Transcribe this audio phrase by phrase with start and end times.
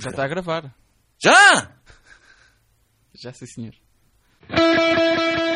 [0.00, 0.74] Já está a gravar.
[1.18, 1.72] Já?
[3.14, 3.74] Já sim, senhor.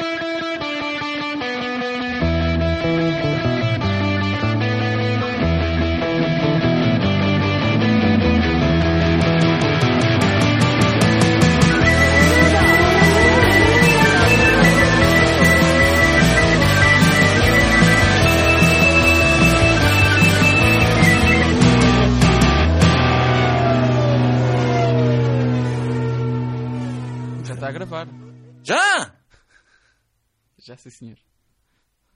[27.85, 28.07] gravar.
[28.63, 29.15] Já?
[30.59, 31.19] Já sim, senhor.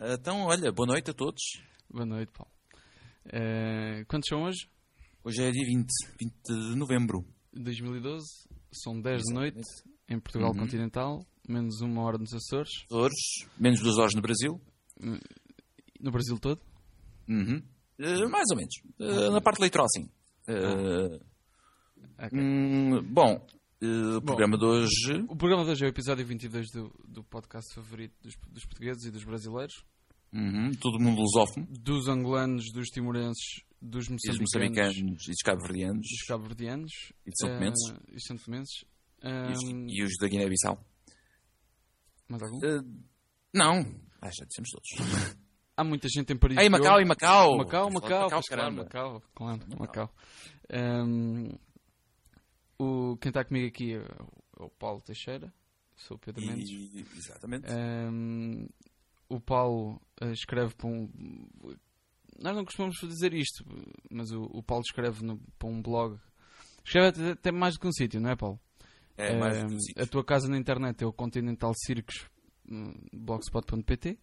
[0.01, 1.42] Então, olha, boa noite a todos.
[1.91, 2.52] Boa noite, Paulo.
[3.33, 4.69] Eh, quantos são hoje?
[5.25, 5.89] Hoje é dia 20,
[6.20, 7.25] 20 de novembro.
[7.52, 8.25] 2012.
[8.73, 9.61] São 10 de noite
[10.09, 10.59] em Portugal Uhum.
[10.59, 11.27] continental.
[11.48, 12.70] Menos uma hora nos Açores.
[12.84, 14.61] Açores, menos duas horas no Brasil.
[16.01, 16.61] No Brasil todo.
[17.28, 17.61] Uhum.
[17.98, 18.75] Eh, mais ou menos.
[19.01, 20.09] Eh, na parte litoral, sim.
[20.47, 21.20] Eh,
[22.19, 22.39] Ok.
[22.39, 23.44] hum, bom,
[23.80, 25.24] eh, o programa de hoje.
[25.28, 29.05] O programa de hoje é o episódio 22 do, do podcast favorito dos, dos portugueses
[29.05, 29.74] e dos brasileiros.
[30.32, 31.66] Uhum, todo mundo lusófono.
[31.70, 36.06] Dos angolanos, dos timorenses, dos E dos moçambicanos, moçambicanos e dos cabo-verdianos.
[36.08, 36.92] dos cabo-verdianos
[37.24, 37.88] E de São Tomenses.
[38.08, 38.84] e dos São Tomenses.
[39.22, 39.62] E os,
[39.98, 40.84] e os da Guiné-Bissau.
[42.28, 42.58] mais algum?
[42.64, 42.82] Eh,
[43.54, 43.78] não.
[44.20, 45.36] Ah, já dissemos todos.
[45.77, 46.56] Há muita gente em Paris.
[46.58, 47.56] E que Macau, e Macau.
[47.58, 48.74] Macau, Macau, Macau, pois claro.
[48.74, 50.14] Macau, claro, Macau.
[50.72, 51.50] Ahm,
[52.78, 55.52] o, quem está comigo aqui é o- é o Paulo Teixeira,
[55.96, 56.70] sou o Pedro Mendes.
[56.70, 57.66] E, exatamente.
[57.70, 58.66] Ahm,
[59.28, 61.08] o Paulo eh, escreve para um.
[62.38, 63.64] Nós não costumamos dizer isto,
[64.10, 66.19] mas o, o Paulo escreve no- para um blog.
[66.84, 68.60] Escreve até, mais do que um sítio, não é, Paulo?
[69.16, 70.02] É, mais do que um sítio.
[70.02, 72.28] A tua casa na internet é o Continental Circos
[72.70, 74.19] hum, blogspot.pt,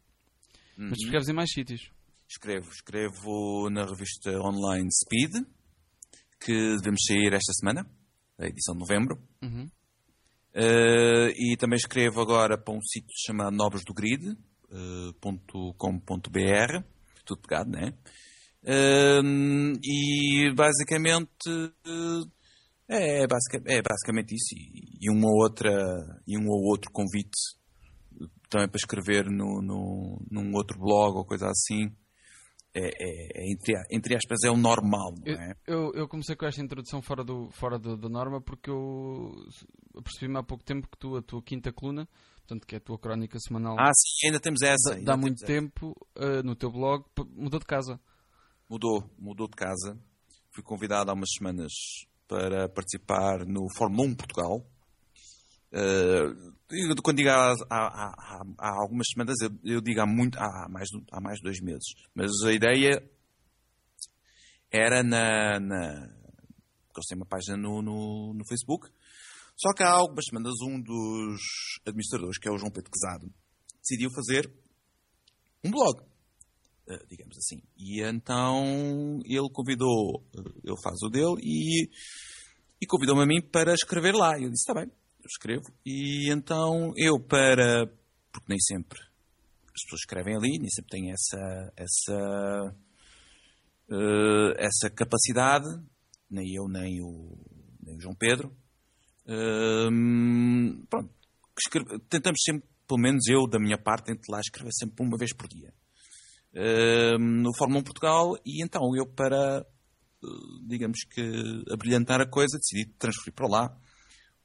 [0.78, 0.94] mas Uhum.
[1.06, 1.92] escreves em mais sítios.
[2.30, 5.46] Escrevo, escrevo na revista online Speed,
[6.40, 7.86] que devemos sair esta semana,
[8.38, 9.22] a edição de novembro.
[9.42, 9.68] Uhum.
[10.54, 14.38] Eh, e também escrevo agora para um sítio chamado Nobres do Grid,
[14.72, 16.84] eh, ponto .com.br,
[17.26, 17.94] tudo pegado, né?
[18.64, 19.22] Eh,
[19.84, 21.50] e basicamente
[22.88, 24.54] eh, é, basica- é basicamente isso.
[24.56, 25.72] E, e uma outra,
[26.28, 27.32] e um ou outro convite
[28.50, 31.92] também para escrever no, no, num outro blog ou coisa assim.
[32.76, 35.56] É, é- é entre, entre aspas, é o normal, não Eu, é?
[35.68, 39.32] eu, eu comecei com esta introdução fora, do, fora do- da norma porque eu
[40.04, 42.08] percebi-me há pouco tempo que tu, a tua quinta coluna,
[42.38, 44.96] portanto, que é a tua crónica semanal, Ah, sim, ainda temos essa.
[44.96, 48.00] ainda dá muito tempo eh, no teu blog, mudou de casa.
[48.68, 49.96] Mudou, mudou de casa.
[50.50, 51.72] Fui convidado há umas semanas
[52.28, 54.66] para participar no Fórmula 1 Portugal.
[55.74, 60.68] Eu- quando digo há, há- há- há algumas semanas, eu, eu digo há, muito, há,
[60.70, 61.86] mais, há mais de dois meses.
[62.16, 63.02] Mas a ideia
[64.72, 65.60] era na.
[65.60, 66.24] na
[66.96, 68.88] eles têm uma página no, no, no Facebook.
[69.58, 71.42] Só que há algumas semanas, um dos
[71.86, 73.32] administradores, que é o João Pedro Quezado,
[73.82, 74.52] decidiu fazer
[75.64, 76.04] um blog
[76.88, 77.62] eh, digamos assim.
[77.78, 81.90] E então ele convidou, eh, ele faz o dele e,
[82.82, 84.38] e convidou-me a mim para escrever lá.
[84.38, 84.92] E eu disse, está bem,
[85.24, 85.74] eu escrevo.
[85.86, 87.88] E então eu para,
[88.32, 92.76] porque nem sempre as pessoas escrevem ali, nem sempre têm essa, essa,
[93.90, 95.66] eh, essa capacidade,
[96.30, 97.38] nem eu, nem o,
[97.82, 98.56] nem o João Pedro.
[99.28, 101.10] Hum, pronto,
[101.58, 105.34] escreve- tentamos sempre, pelo menos eu, da minha parte, tento lá escrever sempre uma vez
[105.34, 105.74] por dia.
[106.56, 109.66] Hum, no Fórmula 1 Portugal e então eu para
[110.24, 110.28] eh,
[110.68, 113.78] digamos que abrilhantar a coisa decidi transferir para lá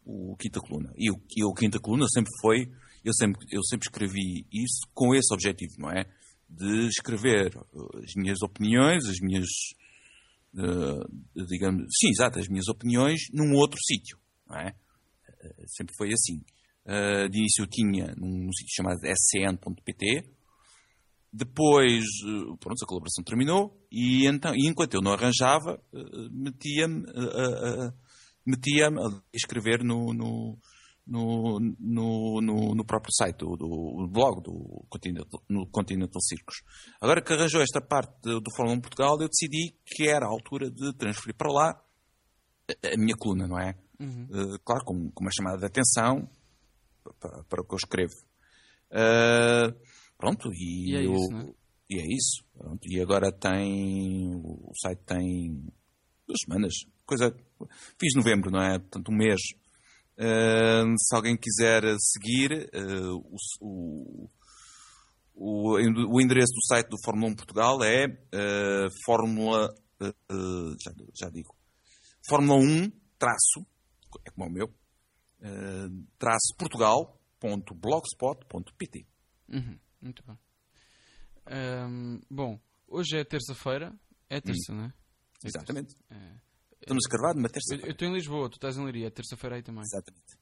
[0.09, 2.71] o Quinta Coluna e o, e o Quinta Coluna sempre foi
[3.05, 6.05] eu sempre, eu sempre escrevi isso com esse objetivo, não é?
[6.49, 9.47] De escrever eh, as minhas opiniões, as minhas
[10.57, 14.19] eh, digamos, sim, exato, as minhas opiniões num outro sítio,
[14.49, 14.75] não é?
[15.29, 16.43] Eh, Sempre foi assim.
[16.87, 20.25] Eh, de início eu tinha num, sítio chamado scn.pt,
[21.31, 22.05] depois,
[22.59, 25.79] pronto, a colaboração terminou e, então, e enquanto eu não arranjava,
[26.33, 27.93] metia-me eh,
[28.49, 30.59] metia-me a escrever no, no,
[31.07, 36.57] no, no, no- no próprio site do, do blog do Continental, no Continental Circus.
[37.01, 40.71] Agora que arranjou esta parte do, Fórmula 1 Portugal, eu decidi que era a altura
[40.71, 41.83] de transferir para lá
[42.71, 43.75] a, a minha coluna, não é?
[44.01, 46.29] Eh, claro, com, com uma chamada de atenção
[47.21, 48.15] para, para o que eu escrevo.
[48.91, 49.75] Eh,
[50.17, 51.53] pronto, e, E é eu- isso, é?
[51.91, 52.45] e é isso.
[52.57, 54.31] Pronto, e agora tem.
[54.35, 55.65] O site tem
[56.27, 56.73] duas semanas.
[57.09, 57.35] Coisa.
[57.99, 58.79] Fiz novembro, não é?
[58.79, 59.41] Portanto, um mês.
[60.19, 63.09] Eh, se alguém quiser seguir, eh,
[63.63, 64.29] o,
[65.35, 69.75] o, o, endereço do site do Fórmula 1 Portugal é eh, Fórmula.
[70.03, 70.13] eh,
[70.85, 71.57] já, já digo.
[72.29, 73.67] Fórmula 1 traço,
[74.27, 74.71] é como é o meu, uh,
[76.19, 79.07] traço portugal.blogspot.pt.
[79.49, 80.39] Uhum, muito bem.
[81.51, 83.99] Um, bom, hoje é terça-feira.
[84.29, 84.93] É terça, não é?
[85.43, 85.97] é Exatamente.
[86.11, 86.48] É.
[86.81, 87.87] Estamos a numa terça-feira.
[87.87, 89.83] Eu, estou em Lisboa, tu estás em Leiria, é terça-feira aí também.
[89.83, 90.39] Exatamente.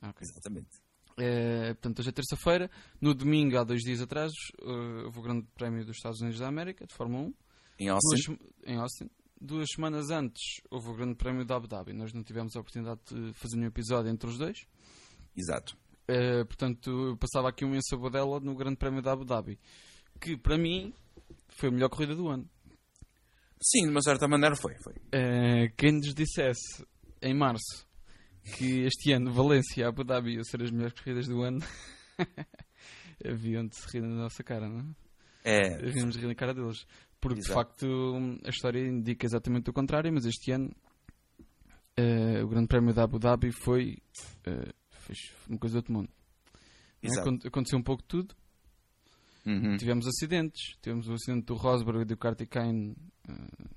[0.00, 0.26] Ah, okay.
[0.28, 0.70] Exatamente.
[1.18, 2.70] É, portanto, hoje é terça-feira.
[3.00, 4.32] No domingo, há dois dias atrás,
[4.62, 7.34] uh, houve o Grande Prémio dos Estados Unidos da América, de Fórmula 1.
[7.80, 8.08] Em Austin.
[8.08, 9.10] Duas, em Austin.
[9.40, 11.92] Duas semanas antes, houve o Grande Prémio da Abu Dhabi.
[11.92, 14.66] Nós não tivemos a oportunidade de fazer nenhum episódio entre os dois.
[15.36, 15.76] Exato.
[16.08, 19.58] Uh, portanto, eu passava aqui um ensabadela no Grande Prémio da Abu Dhabi.
[20.20, 20.94] Que, para mim,
[21.48, 22.48] foi a melhor corrida do ano.
[23.62, 24.74] Sim, de uma certa maneira foi.
[24.82, 24.94] foi.
[24.94, 26.84] Uh, quem nos dissesse
[27.20, 27.86] em março
[28.56, 31.60] que este ano Valência e Abu Dhabi iam ser as melhores corridas do ano,
[33.24, 34.94] haviam de se rir na nossa cara, não é?
[35.44, 35.88] É.
[35.88, 36.86] Havíamos de rir na cara deles.
[37.20, 37.48] Porque Exato.
[37.48, 40.70] de facto a história indica exatamente o contrário, mas este ano
[41.98, 43.98] uh, o Grande Prémio da Abu Dhabi foi,
[44.46, 45.14] uh, foi
[45.48, 46.08] uma coisa do outro mundo.
[47.02, 47.48] É?
[47.48, 48.34] Aconteceu um pouco de tudo.
[49.44, 49.76] Uhum.
[49.76, 52.94] Tivemos acidentes, tivemos o acidente do Rosberg e do Kartikein
[53.28, 53.70] uh,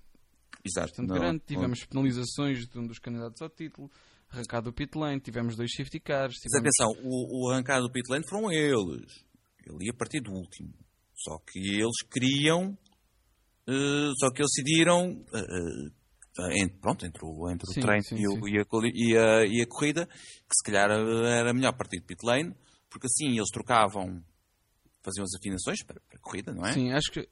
[0.66, 1.88] Exato, não, grande, tivemos não.
[1.88, 3.90] penalizações de um dos candidatos ao título,
[4.30, 6.36] arrancado do pit lane, tivemos dois safety cars.
[6.38, 6.64] Tivemos...
[6.64, 9.24] Mas atenção, o, o arrancado do pit lane foram eles.
[9.64, 10.74] Ele ia partir do último.
[11.16, 12.78] Só que eles queriam.
[13.68, 15.12] Uh, só que eles decidiram.
[15.12, 15.88] Uh,
[16.40, 19.18] uh, entre, pronto, entre o, entre sim, o treino sim, e, o, e, a, e,
[19.18, 22.56] a, e, a, corrida, que se calhar era melhor partir do pit lane,
[22.90, 24.22] porque assim eles trocavam,
[25.06, 26.74] faziam as afinações para, para a corrida, não é?
[26.74, 27.30] Sim, acho que.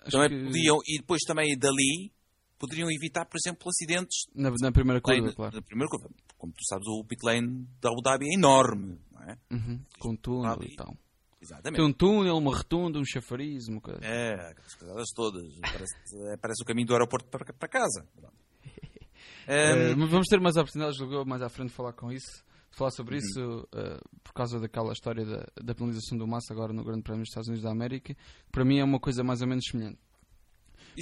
[0.00, 0.44] Acho também que...
[0.44, 2.12] podiam, e depois também dali
[2.58, 4.26] poderiam evitar, por exemplo, acidentes.
[4.34, 5.56] Na, na primeira curva, claro.
[5.56, 6.08] Na primeira curva.
[6.38, 9.38] Como tu sabes, o pit lane da Abu Dhabi é enorme, não é?
[9.50, 10.96] Uhum, com túnel e tal.
[11.40, 11.76] Exatamente.
[11.76, 14.00] Tem um túnel, uma retunda, um chafariz, uma coisa.
[14.02, 15.54] É, aquelas coisas todas.
[15.60, 15.94] Parece,
[16.32, 18.06] é, parece, o caminho do aeroporto para, para casa.
[19.96, 20.06] um...
[20.08, 22.44] vamos ter mais oportunidades mais à frente de falar com isso.
[22.76, 23.20] Falar sobre uhum.
[23.20, 27.22] isso uh, por causa daquela história da, da penalização do Massa agora no Grande Prémio
[27.22, 28.12] dos Estados Unidos da América.
[28.12, 28.20] Que
[28.52, 29.98] para mim é uma coisa mais ou menos semelhante.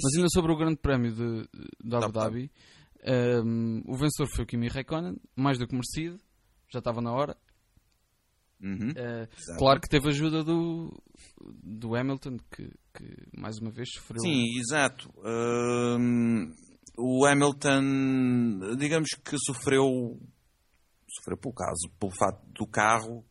[0.01, 1.49] Mas ainda sobre o Grande Prémio de,
[1.83, 2.49] de Abu Dhabi,
[3.43, 6.17] um, o vencedor foi o Kimi Raikkonen, mais do que merecido,
[6.71, 7.35] já estava na hora.
[8.61, 8.91] Uhum.
[8.91, 10.89] Uh, claro que teve ajuda do,
[11.61, 14.21] do Hamilton, que, que mais uma vez sofreu.
[14.21, 15.11] Sim, exato.
[15.25, 16.53] Um,
[16.97, 20.17] o Hamilton, digamos que sofreu,
[21.15, 23.25] sofreu pelo caso, pelo fato do carro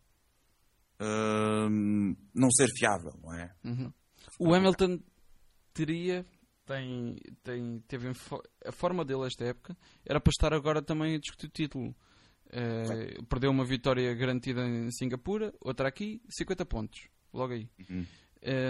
[1.00, 3.54] um, não ser fiável, não é?
[3.64, 3.92] Uhum.
[4.38, 5.00] O Hamilton
[5.72, 6.24] teria
[6.64, 8.10] tem, tem, teve
[8.64, 11.94] a forma dele esta época era para estar agora também a discutir o título.
[12.46, 17.68] Uh, perdeu uma vitória garantida em Singapura, outra aqui, 50 pontos, logo aí.
[17.90, 18.06] Uhum.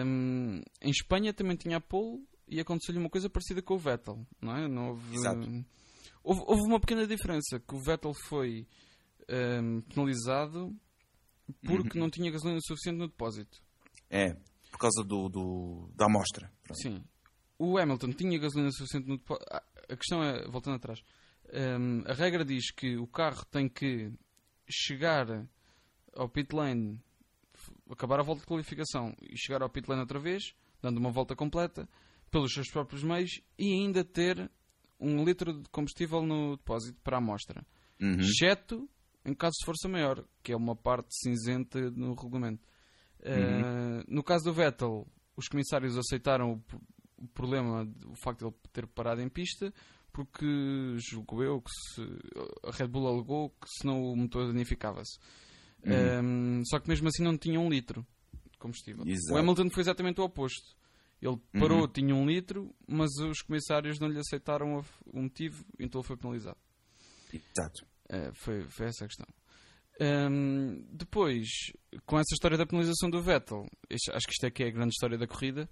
[0.06, 4.26] Um, em Espanha também tinha a pole e aconteceu-lhe uma coisa parecida com o Vettel,
[4.40, 4.68] não é?
[4.68, 5.18] Não houve,
[6.22, 8.66] houve, houve, uma pequena diferença, que o Vettel foi
[9.28, 10.74] um, ehm, penalizado
[11.64, 12.04] porque uhum.
[12.04, 13.62] não tinha gasolina suficiente no depósito.
[14.10, 14.34] É,
[14.70, 16.50] por causa do, do da amostra.
[16.62, 16.80] Pronto.
[16.80, 17.04] Sim,
[17.58, 19.46] o Hamilton tinha gasolina suficiente no depósito.
[19.50, 21.00] Ah, a questão é, voltando atrás,
[21.52, 24.12] um, a regra diz que o carro tem que
[24.68, 25.46] chegar
[26.14, 27.00] ao pit lane,
[27.90, 31.36] acabar a volta de qualificação e chegar ao pit lane outra vez, dando uma volta
[31.36, 31.88] completa,
[32.30, 34.50] pelos seus próprios meios e ainda ter
[34.98, 37.64] um litro de combustível no depósito para a amostra.
[38.00, 38.20] Uhum.
[38.20, 38.88] Exceto
[39.24, 42.62] em caso de força maior, que é uma parte cinzenta no regulamento.
[43.24, 44.00] Uhum.
[44.00, 46.62] Uh, no caso do Vettel, os comissários aceitaram
[47.18, 49.72] o problema, o facto de ele ter parado em pista,
[50.12, 50.46] porque
[50.98, 52.02] julgo eu que se,
[52.62, 55.18] a Red Bull alegou que senão o motor danificava-se.
[55.84, 56.60] Uhum.
[56.60, 58.06] Um, só que mesmo assim não tinha um litro
[58.50, 59.04] de combustível.
[59.06, 59.34] Exato.
[59.34, 60.76] O Hamilton foi exatamente o oposto.
[61.20, 61.88] Ele parou, uhum.
[61.88, 66.58] tinha um litro, mas os comissários não lhe aceitaram o motivo, então ele foi penalizado.
[67.32, 67.86] Exato.
[68.10, 69.26] Uh, foi, foi essa a questão.
[70.00, 71.46] Um, depois,
[72.04, 74.92] com essa história da penalização do Vettel, acho que isto é que é a grande
[74.92, 75.68] história da corrida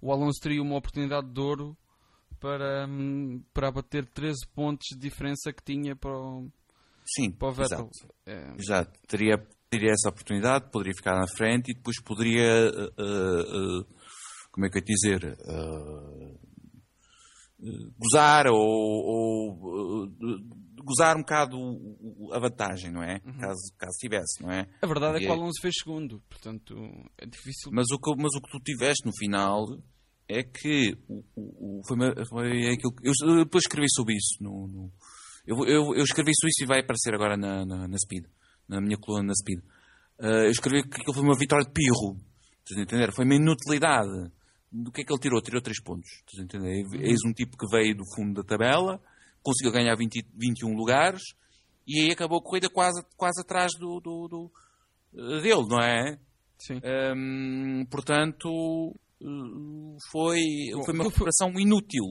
[0.00, 1.76] o Alonso teria uma oportunidade de ouro
[2.38, 6.50] para, hum, para abater 13 pontos de diferença que tinha para o,
[7.04, 7.90] Sim, para o Vettel.
[7.90, 8.14] Exato.
[8.26, 8.54] É...
[8.58, 8.98] exato.
[9.06, 12.70] Teria, teria essa oportunidade, poderia ficar na frente e depois poderia.
[12.98, 13.86] Uh, uh,
[14.50, 15.38] como é que eu ia dizer?
[15.40, 16.40] Uh,
[17.98, 20.06] gozar ou, ou
[20.84, 21.56] gozar um bocado
[22.32, 23.20] a vantagem, não é?
[23.24, 23.38] Uhum.
[23.38, 24.66] Caso, caso tivesse, não é?
[24.82, 26.74] A verdade Porque é que o Alonso fez segundo, portanto
[27.18, 27.70] é difícil.
[27.72, 29.66] Mas o que, mas o que tu tiveste no final
[30.28, 31.96] é que o, o, foi,
[32.28, 34.92] foi aquilo que, eu depois escrevi sobre isso no, no
[35.46, 38.26] eu, eu, eu, escrevi sobre isso e vai aparecer agora na, na, na Speed,
[38.68, 39.60] na minha coluna na Speed.
[40.18, 42.16] Uh, eu escrevi que aquilo foi uma vitória de pirro,
[42.60, 43.12] estás a entender?
[43.12, 44.30] Foi uma inutilidade.
[44.70, 45.42] Do que é que ele tirou?
[45.42, 46.84] Tirou 3 pontos, estás a entender?
[46.84, 47.00] Uhum.
[47.02, 49.00] Eis um tipo que veio do fundo da tabela,
[49.42, 51.22] conseguiu ganhar 20, 21 lugares
[51.86, 54.50] e aí acabou a corrida quase, quase atrás do, do, do
[55.42, 56.18] dele, não é?
[56.58, 56.80] Sim.
[57.90, 58.94] Portanto,
[60.10, 60.40] foi,
[60.84, 62.04] foi uma recuperação inútil.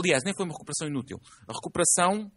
[0.00, 1.20] Aliás, nem foi uma recuperação inútil.
[1.48, 2.30] A recuperação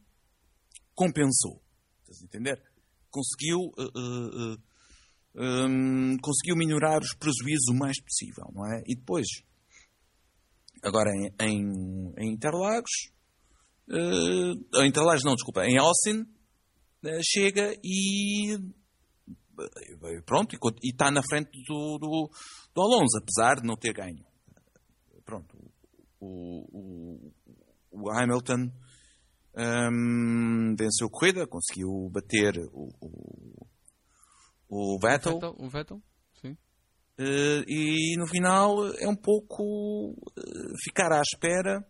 [0.94, 1.62] compensou.
[2.01, 2.62] Estás a entender?
[3.10, 4.58] Conseguiu, uh, uh,
[5.36, 8.82] um, conseguiu minorar os prejuízos o mais possível, não é?
[8.86, 9.27] E depois,
[10.84, 13.12] agora em, em, em Interlagos,
[13.89, 16.25] uh, Interlagos não, desculpa, em Austin,
[17.24, 18.58] chega e
[20.25, 22.30] pronto, e está na frente do, do,
[22.74, 24.25] do, Alonso, apesar de não ter ganho.
[25.24, 25.56] Pronto,
[26.20, 27.34] o, o,
[27.92, 28.70] o Hamilton
[29.58, 33.68] um, venceu a corrida, conseguiu bater o, o,
[34.68, 35.39] o Vettel.
[35.58, 36.01] O Vettel,
[36.42, 36.51] sim.
[37.18, 41.86] Uh, e no final é um pouco uh, ficar à espera,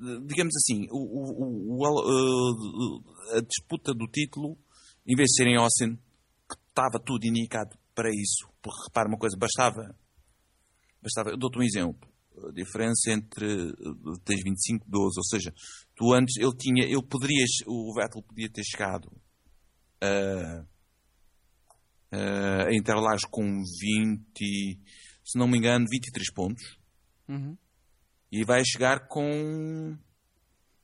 [0.00, 4.56] digamos assim, o, uh, a disputa do título,
[5.06, 5.98] em vez de ser em Austin,
[6.68, 8.48] estava tudo indicado para isso.
[8.62, 9.94] Porque repara uma coisa, bastava.
[11.02, 12.08] bastava eu dou-te um exemplo.
[12.46, 13.72] A diferença entre.
[14.24, 15.52] tens 25, 12, ou seja,
[15.96, 16.84] tu antes ele tinha.
[16.84, 17.44] Ele poderia.
[17.66, 19.10] O Vettel podia ter chegado
[20.00, 20.64] a.
[22.12, 24.80] a Interlagos com 20.
[25.24, 26.78] se não me engano, 23 pontos.
[27.28, 27.56] Uhum.
[28.30, 29.96] E vai chegar com.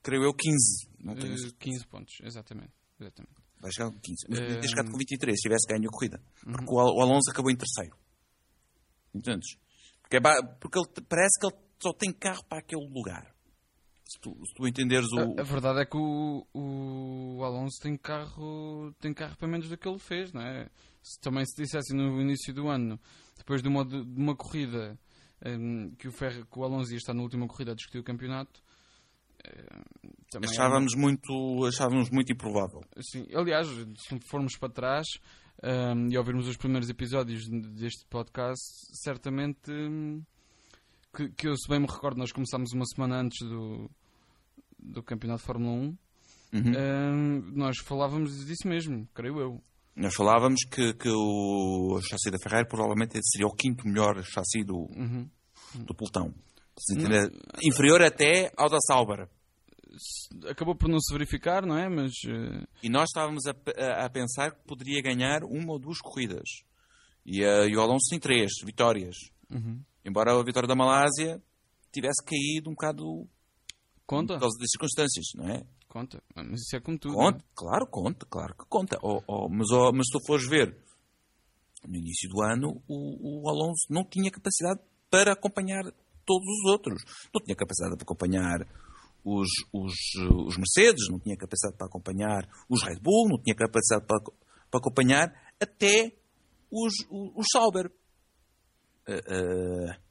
[0.01, 0.89] creio eu, 15.
[0.99, 2.73] Não tenho uh, 15 pontos, exatamente.
[2.99, 4.25] exatamente vai chegar com 15.
[4.29, 6.21] Mas podia ter chegado com 23 se tivesse ganho a corrida.
[6.41, 6.97] Porque uhum.
[6.97, 7.97] o Alonso acabou em terceiro.
[9.13, 9.57] Entendes?
[10.01, 10.21] Porque, é,
[10.59, 13.33] porque ele, parece que ele só tem carro para aquele lugar.
[14.07, 15.19] Se tu, se tu entenderes o.
[15.19, 19.77] A, a, verdade é que o, o Alonso tem carro, tem carro para menos do
[19.77, 20.69] que ele fez, não é?
[21.01, 22.99] Se também se dissesse no início do ano,
[23.35, 24.97] depois de uma, de uma corrida
[25.45, 28.03] um, que, o Ferro, que o Alonso ia estar na última corrida a discutir o
[28.03, 28.61] campeonato,
[30.31, 30.97] também achávamos, é...
[30.97, 32.81] muito, achávamos muito improvável.
[33.01, 35.07] Sim, aliás, se formos para trás
[35.63, 38.63] um, e ouvirmos os primeiros episódios deste podcast,
[39.03, 40.23] certamente um,
[41.15, 43.89] que, que, eu, se bem me recordo, nós começámos uma semana antes do,
[44.79, 45.81] do Campeonato de Fórmula 1.
[45.81, 45.97] Uhum.
[46.53, 49.63] Um, nós falávamos disso mesmo, creio eu.
[49.95, 54.89] Nós falávamos que, que o chassi da Ferrari provavelmente seria o quinto melhor chassi do,
[54.95, 55.29] uhum.
[55.75, 56.33] do pelotão.
[57.63, 59.29] Inferior até ao da Sauber
[60.49, 61.89] acabou por não se verificar, não é?
[61.89, 62.67] Mas, uh...
[62.83, 66.43] E nós estávamos a, a, pensar que poderia ganhar uma ou duas corridas.
[67.25, 69.15] E, uh, e o Alonso tem três vitórias.
[69.49, 69.81] Uhum.
[70.03, 71.41] Embora a vitória da Malásia
[71.91, 73.27] tivesse caído um bocado
[74.05, 74.33] conta.
[74.33, 75.63] por causa das circunstâncias, não é?
[75.95, 77.15] Conta, mas isso é como tudo.
[77.15, 77.47] Conta, é?
[77.55, 78.99] claro, conta, claro que conta.
[79.01, 80.77] Oh, oh, mas, oh, mas se tu fores ver,
[81.87, 85.83] no início do ano, o, o Alonso não tinha capacidade para acompanhar
[86.25, 87.01] todos os outros.
[87.33, 88.67] Não tinha capacidade para acompanhar
[89.23, 89.93] os, os,
[90.45, 94.19] os Mercedes, não tinha capacidade para acompanhar os Red Bull, não tinha capacidade para,
[94.69, 96.11] para acompanhar até
[96.69, 97.89] os, os, os Sauber.
[99.07, 100.04] Uh, uh,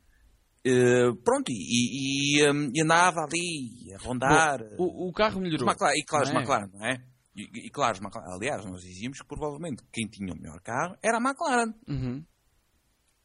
[1.23, 4.61] pronto, e, e, um, e, andava ali a rondar.
[4.76, 5.68] Bom, o, o, carro melhorou.
[5.68, 6.38] McLaren, e claro, não é?
[6.38, 7.04] McLaren, não é?
[7.37, 11.18] E, e claro, McLaren, aliás, nós dizíamos que provavelmente quem tinha o melhor carro era
[11.18, 11.75] a McLaren.
[11.88, 12.25] Uhum.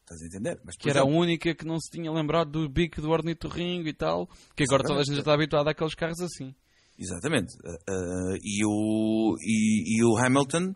[0.00, 0.60] Estás a entender?
[0.64, 3.88] Mas, que era exemplo, a única que não se tinha lembrado do bico do ornitorrinco
[3.88, 6.52] e tal, que agora toda a gente já está habituada àqueles carros assim.
[6.98, 7.56] Exatamente.
[7.64, 10.74] Uh, e, o, e, o Hamilton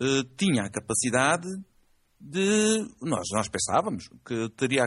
[0.00, 1.48] uh, tinha a capacidade
[2.20, 2.88] de.
[3.02, 4.86] Nós, nós pensávamos que teria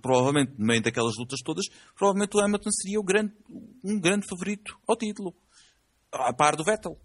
[0.00, 3.32] provavelmente, no meio daquelas lutas todas, provavelmente o Hamilton seria o grande,
[3.84, 5.34] um grande favorito ao título,
[6.12, 6.98] a par do Vettel.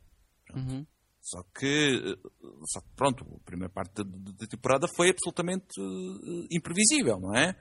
[0.54, 0.86] Uhum.
[1.22, 2.18] Só que,
[2.66, 7.56] só que, pronto, a primeira parte da temporada foi absolutamente uh, imprevisível, não é?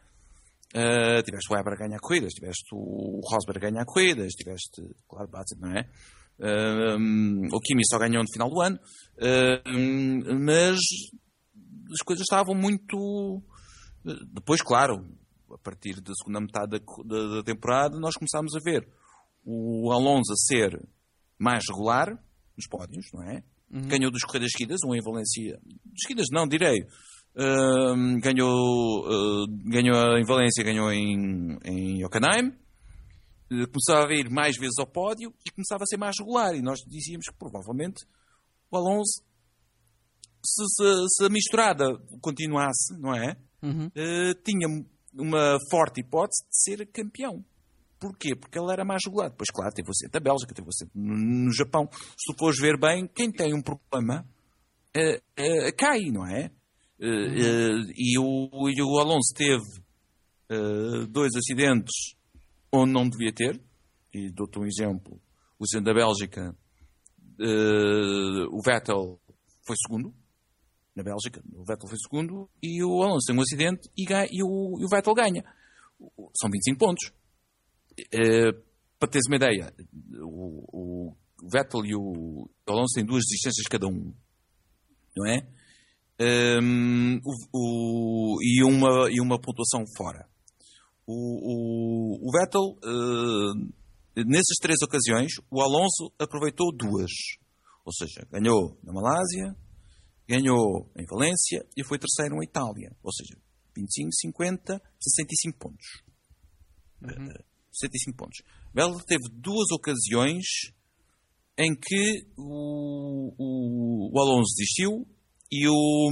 [0.75, 5.28] Uh, tiveste o Weber a ganhar corridas, tiveste o Rosberg a ganhar corridas, tiveste, claro,
[5.28, 5.88] Batzen, não é?
[6.40, 10.80] Uh, um, o Kimi só ganhou no final do ano, uh, mas
[11.92, 13.42] as coisas estavam muito.
[14.32, 15.06] Depois, claro,
[15.50, 18.88] a partir da segunda metade da, da, da temporada, nós começámos a ver
[19.44, 20.80] o Alonso a ser
[21.38, 22.08] mais regular
[22.56, 23.42] nos pódios, não é?
[23.70, 23.88] Uhum.
[23.88, 25.58] Ganhou duas corridas seguidas, uma em Valência.
[25.96, 26.82] Seguidas não, direi.
[27.34, 32.49] Uh, ganhou, uh, ganhou em Valência, ganhou em, em Hockenheim.
[33.50, 36.54] Uh, começava a ir mais vezes ao pódio e começava a ser mais regular.
[36.54, 38.04] E nós dizíamos que provavelmente
[38.70, 39.22] o Alonso,
[40.44, 41.84] se, se, se a misturada
[42.20, 43.37] continuasse, não é?
[43.62, 43.87] Uhum.
[43.87, 44.66] Uh, tinha
[45.14, 47.44] uma forte hipótese de ser campeão.
[48.00, 48.34] Porquê?
[48.34, 49.34] Porque ele era mais regulado.
[49.37, 51.88] Pois claro, teve centro da Bélgica, teve centro no, no Japão.
[51.92, 54.26] Se tu fores ver bem, quem tem um problema
[54.96, 56.50] uh, uh, cai, não é?
[56.99, 59.62] Uh, e, o, e o Alonso teve
[61.08, 62.14] dois acidentes
[62.70, 63.58] onde não devia ter.
[64.12, 65.18] E dou-te um exemplo.
[65.58, 66.54] o acidente da Bélgica,
[68.50, 69.18] o Vettel
[69.66, 70.12] foi segundo,
[70.94, 74.42] na Bélgica, o Vettel foi segundo, e o Alonso tem um acidente e, ganha, e,
[74.42, 75.44] o, e o, Vettel ganha.
[76.38, 77.12] São 25 pontos.
[78.14, 78.52] Uh,
[78.99, 79.72] para teres uma ideia,
[80.20, 81.16] o, o,
[81.50, 84.14] Vettel e o Alonso têm duas distâncias cada um,
[85.16, 85.46] não é?
[86.62, 87.18] Um,
[87.52, 90.28] o, e, uma, e uma pontuação fora.
[91.06, 93.72] O, o Vettel, uh,
[94.16, 97.11] nessas três ocasiões, o Alonso aproveitou duas.
[97.84, 99.56] Ou seja, ganhou na Malásia,
[100.28, 102.94] ganhou em Valência e foi terceiro em Itália.
[103.02, 103.36] Ou seja,
[103.76, 105.86] 25, 50, 65 pontos.
[107.02, 107.28] Uhum.
[107.28, 108.42] Uh, 65 pontos.
[108.74, 110.44] Vettel teve duas ocasiões
[111.58, 115.06] em que o, o, o Alonso desistiu
[115.50, 116.10] e o,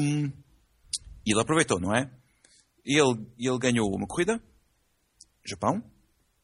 [1.27, 2.11] ele aproveitou, não é?
[2.85, 4.43] Ele, ele ganhou uma corrida,
[5.45, 5.83] Japão,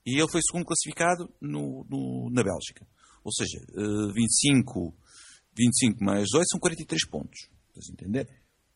[0.04, 2.87] e ele foi segundo classificado no, no, na Bélgica.
[3.25, 3.58] Ou seja,
[4.14, 5.06] 25, eh,
[5.56, 7.56] 25 mais 8 são 43 pontos.
[7.76, 8.28] Estás a entender?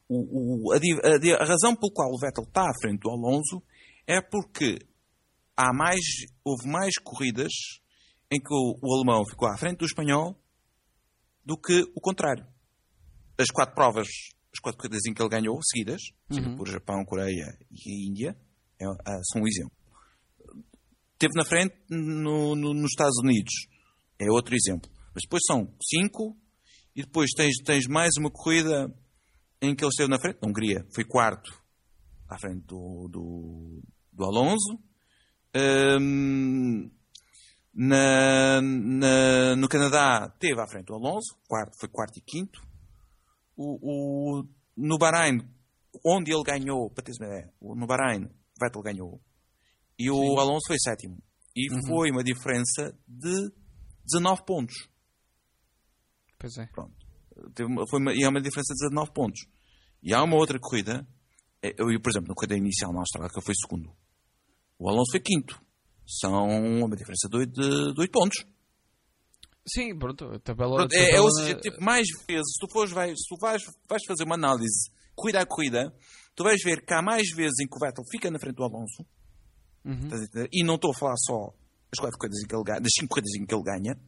[0.09, 3.63] O, o, a, a, a, razão pelo qual o Vettel está à frente do Alonso
[4.07, 4.79] é porque
[5.57, 6.01] há mais,
[6.45, 7.53] houve mais corridas
[8.31, 10.37] em que o, o alemão ficou à frente do espanhol
[11.45, 12.47] do que o contrário.
[13.39, 14.09] As quatro provas,
[14.53, 16.57] as quatro corridas em que ele ganhou, seguidas, uhum.
[16.57, 18.37] por Japão, Coreia e Índia,
[18.79, 19.73] é, é, são um exemplo.
[21.19, 23.53] Teve na frente no, no, nos Estados Unidos,
[24.19, 24.91] é outro exemplo.
[25.15, 26.37] Mas depois são cinco,
[27.01, 28.95] e depois tens, tens mais uma corrida
[29.61, 30.39] em que ele esteve na frente.
[30.43, 31.51] Na Hungria foi quarto
[32.29, 34.79] à frente do, do, do Alonso.
[35.57, 36.91] Um,
[37.73, 42.61] na, na, no Canadá teve à frente o Alonso, quarto, foi quarto e quinto.
[43.57, 44.45] O, o,
[44.77, 45.39] no Bahrein,
[46.05, 48.29] onde ele ganhou, para teres uma ideia, no Bahrein,
[48.61, 49.21] Vettel ganhou.
[49.99, 50.39] E o Sim.
[50.39, 51.17] Alonso foi sétimo.
[51.57, 51.81] E uhum.
[51.87, 53.51] foi uma diferença de
[54.05, 54.90] 19 pontos.
[56.41, 56.67] Pois é.
[56.67, 56.97] Pronto.
[57.55, 59.47] Teve uma, foi uma, e é uma diferença de 19 pontos.
[60.03, 61.07] E há uma outra corrida,
[61.63, 63.95] é, eu, por exemplo, na corrida inicial na Austrália, que eu fui segundo.
[64.79, 65.61] O Alonso foi quinto
[66.19, 66.49] são
[66.83, 68.45] uma diferença de 8, de 8 pontos.
[69.67, 70.77] Sim, pronto, a tabela.
[70.77, 73.63] Pronto, é, é, ou seja, tipo, mais vezes, se tu, fores, vais, se tu vais,
[73.89, 75.95] vais fazer uma análise corrida a corrida,
[76.35, 78.65] tu vais ver que há mais vezes em que o Vettel fica na frente do
[78.65, 79.07] Alonso,
[79.85, 80.09] uhum.
[80.51, 81.55] e não estou a falar só
[81.93, 84.01] das quatro corridas em que ele ganha, das 5 corridas em que ele ganha,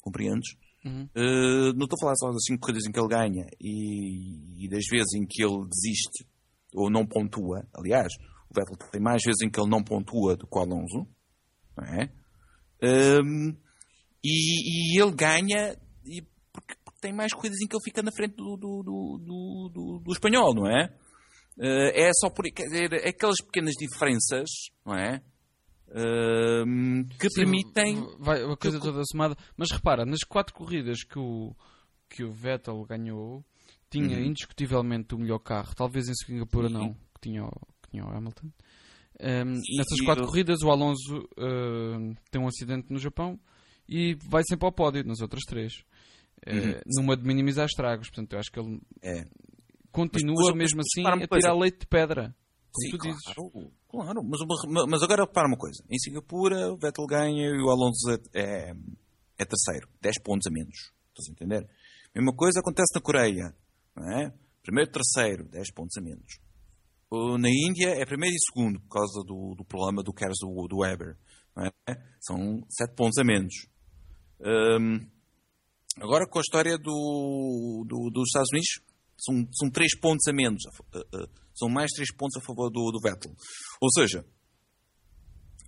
[0.00, 0.56] compreendes?
[0.84, 1.08] Uhum.
[1.16, 4.68] Uh, não estou a falar só das 5 corridas em que ele ganha e, e
[4.68, 6.26] das vezes em que ele desiste
[6.74, 7.66] ou não pontua.
[7.74, 8.12] Aliás,
[8.50, 11.06] o Vettel tem mais vezes em que ele não pontua do que o Alonso,
[11.76, 12.12] não é?
[12.82, 13.56] Um,
[14.22, 16.20] e, e, ele ganha e,
[16.52, 20.02] porque, porque, tem mais corridas em que ele fica na frente do, do, do, do,
[20.04, 20.86] do espanhol, não é?
[21.56, 24.50] Uh, é só por dizer, aquelas pequenas diferenças,
[24.84, 25.22] não é?
[25.94, 28.04] Uh, que Sim, permitem.
[28.18, 28.84] Vai, a coisa que...
[28.84, 29.36] toda somada.
[29.56, 31.54] Mas repara, nas quatro corridas que o,
[32.08, 33.44] que o Vettel ganhou,
[33.88, 34.24] tinha uhum.
[34.24, 35.72] indiscutivelmente o melhor carro.
[35.76, 37.48] Talvez em Singapura não, que tinha,
[37.82, 38.50] que tinha o Hamilton.
[39.20, 43.38] Um, nessas quatro corridas, o Alonso uh, tem um acidente no Japão
[43.88, 45.84] e vai sempre ao pódio nas outras três.
[46.44, 46.70] Eh, uhum.
[46.72, 48.08] Uh, numa de minimizar estragos.
[48.08, 49.24] Portanto, eu acho que ele é.
[49.92, 52.34] continua mas, mesmo assim a tirar leite de pedra.
[52.74, 53.34] Como Sim, tu claro, dizes.
[53.88, 55.82] Claro, mas, mas agora repara uma coisa.
[55.88, 58.74] Em Singapura, o Vettel ganha e o Alonso é, é,
[59.38, 59.88] é terceiro.
[60.02, 60.92] 10 pontos a menos.
[61.10, 61.68] Estás a entender?
[62.14, 63.54] Mesma coisa acontece na Coreia.
[63.96, 64.32] É?
[64.60, 66.44] Primeiro, terceiro, 10 pontos a menos
[67.38, 70.78] na Índia é primeiro e segundo por causa do, do problema do Kers do, do
[70.78, 71.16] Weber.
[71.88, 71.94] É?
[72.20, 73.54] São sete pontos a menos.
[74.40, 74.98] Um,
[76.00, 78.80] agora com a história do, do, dos Estados Unidos,
[79.24, 80.62] são, são três pontos a menos.
[81.54, 83.32] São mais três pontos a favor do, do Vettel.
[83.80, 84.24] Ou seja,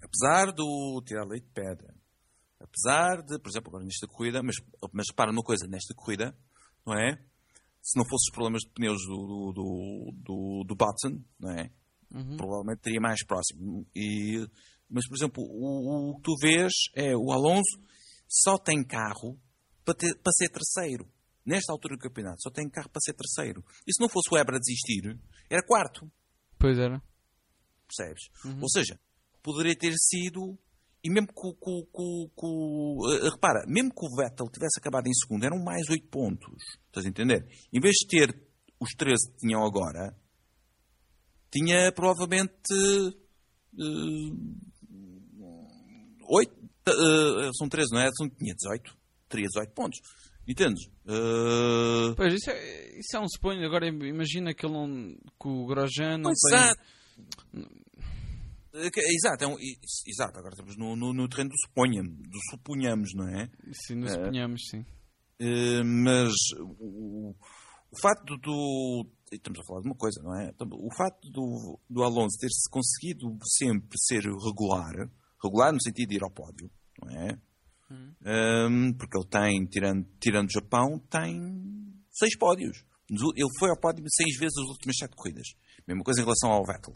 [0.03, 1.95] apesar do tirar leite de pedra,
[2.61, 4.57] apesar de, por exemplo, agora nesta corrida, mas,
[4.92, 6.37] mas repara numa coisa, nesta corrida,
[6.85, 7.19] não é?
[7.87, 11.71] se não fosse os problemas de pneus do, do, do, do Button, não é?
[12.12, 12.37] Uhum.
[12.37, 13.87] Provavelmente teria mais próximo.
[13.95, 14.45] E,
[14.90, 17.79] mas, por exemplo, o, o que tu vês é o Alonso
[18.29, 19.38] só tem carro
[19.85, 21.09] para, ter, para ser terceiro.
[21.47, 23.65] Nesta altura do campeonato, só tem carro para ser terceiro.
[23.87, 25.17] E se não fosse o Weber a desistir,
[25.49, 26.11] era quarto.
[26.59, 27.01] Pois era.
[27.87, 28.25] Percebes?
[28.45, 28.59] Uhum.
[28.61, 28.99] Ou seja,
[29.43, 30.59] poderia ter sido
[31.07, 35.63] e mesmo que, que uh, repara, mesmo que o Vettel tivesse acabado em segundo, eram
[35.63, 36.61] mais 8 pontos.
[36.87, 37.47] Estás a entender?
[37.73, 38.43] Em vez de ter
[38.81, 40.17] os 13 que tinham agora,
[41.49, 42.73] tinha provavelmente
[43.79, 44.17] uh,
[46.29, 46.53] 8,
[46.89, 48.11] uh, são 13, não é?
[48.17, 48.97] São, tinha 18.
[49.29, 50.01] Teria 18 pontos.
[50.47, 50.87] Entendes?
[51.05, 52.15] Uh...
[52.17, 53.65] Pois, isso é, isso é um suponho.
[53.67, 56.87] Agora imagina que, ele não, que o Grosjean não pois tem...
[58.79, 59.57] Exato, é um,
[60.07, 63.49] exato, agora estamos no, no, no terreno do suponhamos, do suponhamos, não é?
[63.73, 64.81] Sim, no suponhamos, sim.
[65.41, 67.35] Uh, mas o,
[67.91, 69.07] o facto do.
[69.33, 70.53] Estamos a falar de uma coisa, não é?
[70.61, 75.11] O facto do, do Alonso ter -se conseguido sempre ser regular,
[75.43, 76.71] regular no sentido de ir ao pódio,
[77.03, 77.39] não é?
[77.90, 78.12] Hum.
[78.25, 81.40] Um, porque ele tem, tirando, tirando o Japão, tem
[82.11, 82.85] seis pódios.
[83.09, 85.46] Ele foi ao pódio seis vezes nas últimas sete corridas.
[85.87, 86.94] Mesma coisa em relação ao Vettel.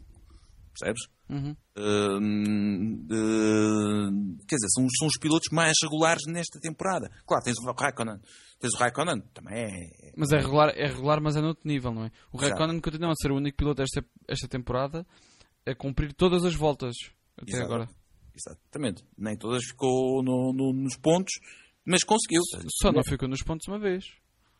[0.73, 1.03] Percebes?
[1.29, 1.57] Uhum.
[1.77, 2.19] Uh,
[3.07, 7.11] uh, quer dizer, são, são os pilotos mais regulares nesta temporada.
[7.27, 8.21] Claro, tens o Raikkonen.
[8.59, 10.13] Tens o Raikkonen, também é.
[10.17, 12.11] Mas é regular, é regular, mas é noutro nível, não é?
[12.33, 15.07] O Raikkonen continua a ser o único piloto esta, esta temporada
[15.67, 16.95] a cumprir todas as voltas
[17.37, 17.65] até Exato.
[17.67, 17.89] agora.
[18.35, 19.05] Exatamente.
[19.17, 21.33] Nem todas ficou no, no, nos pontos,
[21.85, 22.43] mas conseguiu.
[22.81, 24.05] Só não ficou nos pontos uma vez.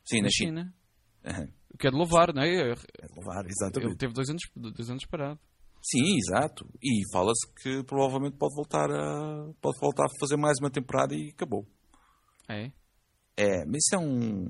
[0.05, 0.75] Sim, na, na China.
[1.23, 1.39] China.
[1.39, 1.53] Uhum.
[1.75, 2.73] O que é de louvar, não é?
[2.73, 3.91] É de louvar, exatamente.
[3.91, 5.39] Ele teve dois anos, dois anos parado.
[5.83, 6.69] Sim, exato.
[6.83, 11.31] E fala-se que provavelmente pode voltar a pode voltar a fazer mais uma temporada e
[11.31, 11.67] acabou.
[12.49, 12.71] É?
[13.37, 14.49] É, mas isso é um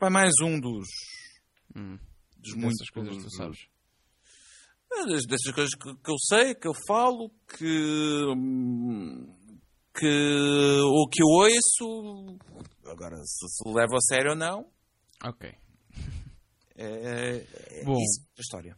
[0.00, 0.88] é mais um dos
[1.76, 1.98] hum.
[2.38, 3.68] dos muitas coisas que tu sabes.
[5.06, 8.24] Dessas coisas que, que, eu sei, que eu falo, que
[9.98, 12.38] que o que eu ouço
[12.86, 14.70] agora se, se levo a sério ou não.
[15.24, 15.52] Ok.
[16.76, 17.44] É,
[17.80, 18.76] é, Bom, isso, a história.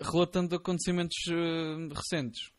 [0.00, 2.50] Relatando acontecimentos uh, recentes,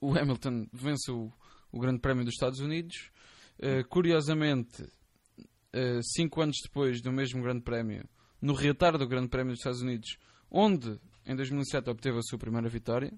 [0.00, 1.32] o Hamilton vence o,
[1.72, 3.10] o, Grande Prémio dos Estados Unidos.
[3.58, 8.06] Uh, curiosamente, uh, cinco anos depois do mesmo Grande Prémio,
[8.42, 10.18] no reatar do Grande Prémio dos Estados Unidos,
[10.50, 13.12] onde em 2007 obteve a sua primeira vitória.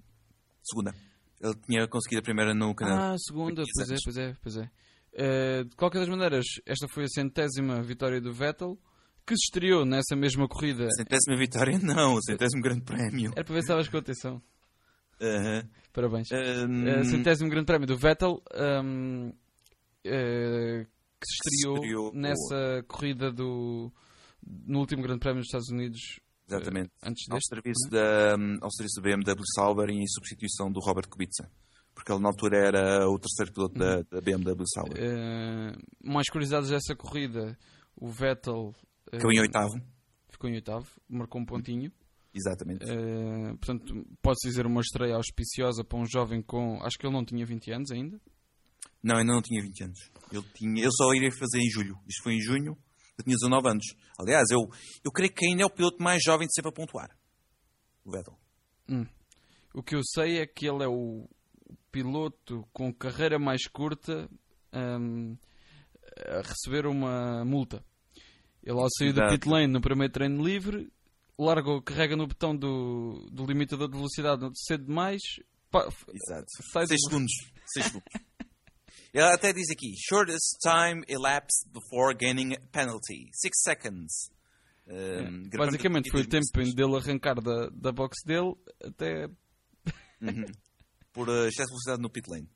[0.63, 0.93] Segunda.
[1.41, 3.13] Ele tinha conseguido a primeira no Canadá.
[3.13, 5.63] Ah, segunda, pois é, pois é, pois é.
[5.63, 8.77] de qualquer das maneiras, esta foi a centésima vitória do Vettel
[9.25, 10.87] que se estreou nessa mesma corrida.
[10.91, 11.79] Centésima vitória?
[11.79, 13.31] Não, centésimo grande prémio.
[13.35, 14.41] Era para ver se estavas com atenção.
[15.19, 15.69] Uh -huh.
[15.93, 16.27] Parabéns.
[16.31, 18.41] Uh, centésimo grande prémio do Vettel,
[18.83, 19.33] um, uh,
[20.03, 23.91] que se estreou, se estreou nessa corrida do,
[24.65, 26.19] no último grande prémio dos Estados Unidos.
[26.55, 26.91] Exatamente.
[27.03, 31.49] antes ao, deste, serviço da, ao serviço da BMW Sauber em substituição do Robert Kubica.
[31.93, 34.03] Porque ele na altura era o terceiro piloto da, Uhum.
[34.09, 34.97] da BMW Sauber.
[36.03, 37.57] mais curiosidades dessa corrida,
[37.95, 38.73] o Vettel
[39.13, 39.73] Ficou em oitavo.
[40.29, 41.91] Ficou em oitavo, marcou um pontinho.
[42.33, 42.85] Exatamente.
[42.85, 46.81] Uh, portanto, pode-se dizer uma estreia auspiciosa para um jovem com.
[46.81, 48.21] Acho que ele não tinha 20 anos ainda.
[49.03, 49.99] Não, ainda não tinha 20 anos.
[50.31, 51.97] Ele, tinha, ele só iria fazer em julho.
[52.07, 52.77] Isto foi em junho.
[53.21, 53.85] Eu tinha 19 anos.
[54.19, 54.69] Aliás, eu,
[55.03, 57.09] eu creio que ainda é o piloto mais jovem de sempre a pontuar.
[58.03, 58.37] O Vettel.
[58.89, 59.05] Hum.
[59.73, 61.29] O que eu sei é que ele é o
[61.91, 64.29] piloto com carreira mais curta
[64.73, 65.37] um,
[66.27, 67.85] a receber uma multa.
[68.63, 70.91] Ele ao sair do pit lane no primeiro treino livre,
[71.37, 75.21] larga, carrega no botão do, do limitador de velocidade cedo demais.
[75.69, 76.47] Pá, Exato.
[76.71, 77.31] Sai 6 segundos.
[77.73, 78.07] 6 segundos.
[79.13, 83.29] Ele até diz aqui: shortest time elapsed before gaining penalty.
[83.33, 84.31] 6 seconds.
[84.87, 85.57] Um, é.
[85.57, 86.45] Basicamente foi o tempo
[86.75, 89.27] dele arrancar da, da box dele até.
[90.21, 90.45] Uhum.
[91.13, 92.49] Por uh, excesso de velocidade no pit lane.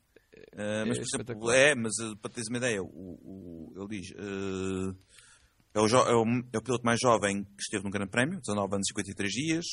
[0.54, 4.00] Uh, mas, é, por exemplo, é, mas uh, para teres uma ideia, o, o, ele
[4.00, 4.12] diz:
[5.74, 8.74] é o, é, o, é o, piloto mais jovem que esteve no Grande Prémio, 19
[8.74, 9.64] anos e 53 dias.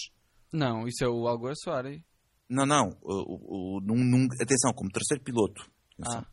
[0.51, 2.01] Não, isso é o Alguer Soares.
[2.49, 2.89] Não, não.
[3.01, 5.65] O, num, num, atenção, como terceiro piloto.
[6.05, 6.25] Ah.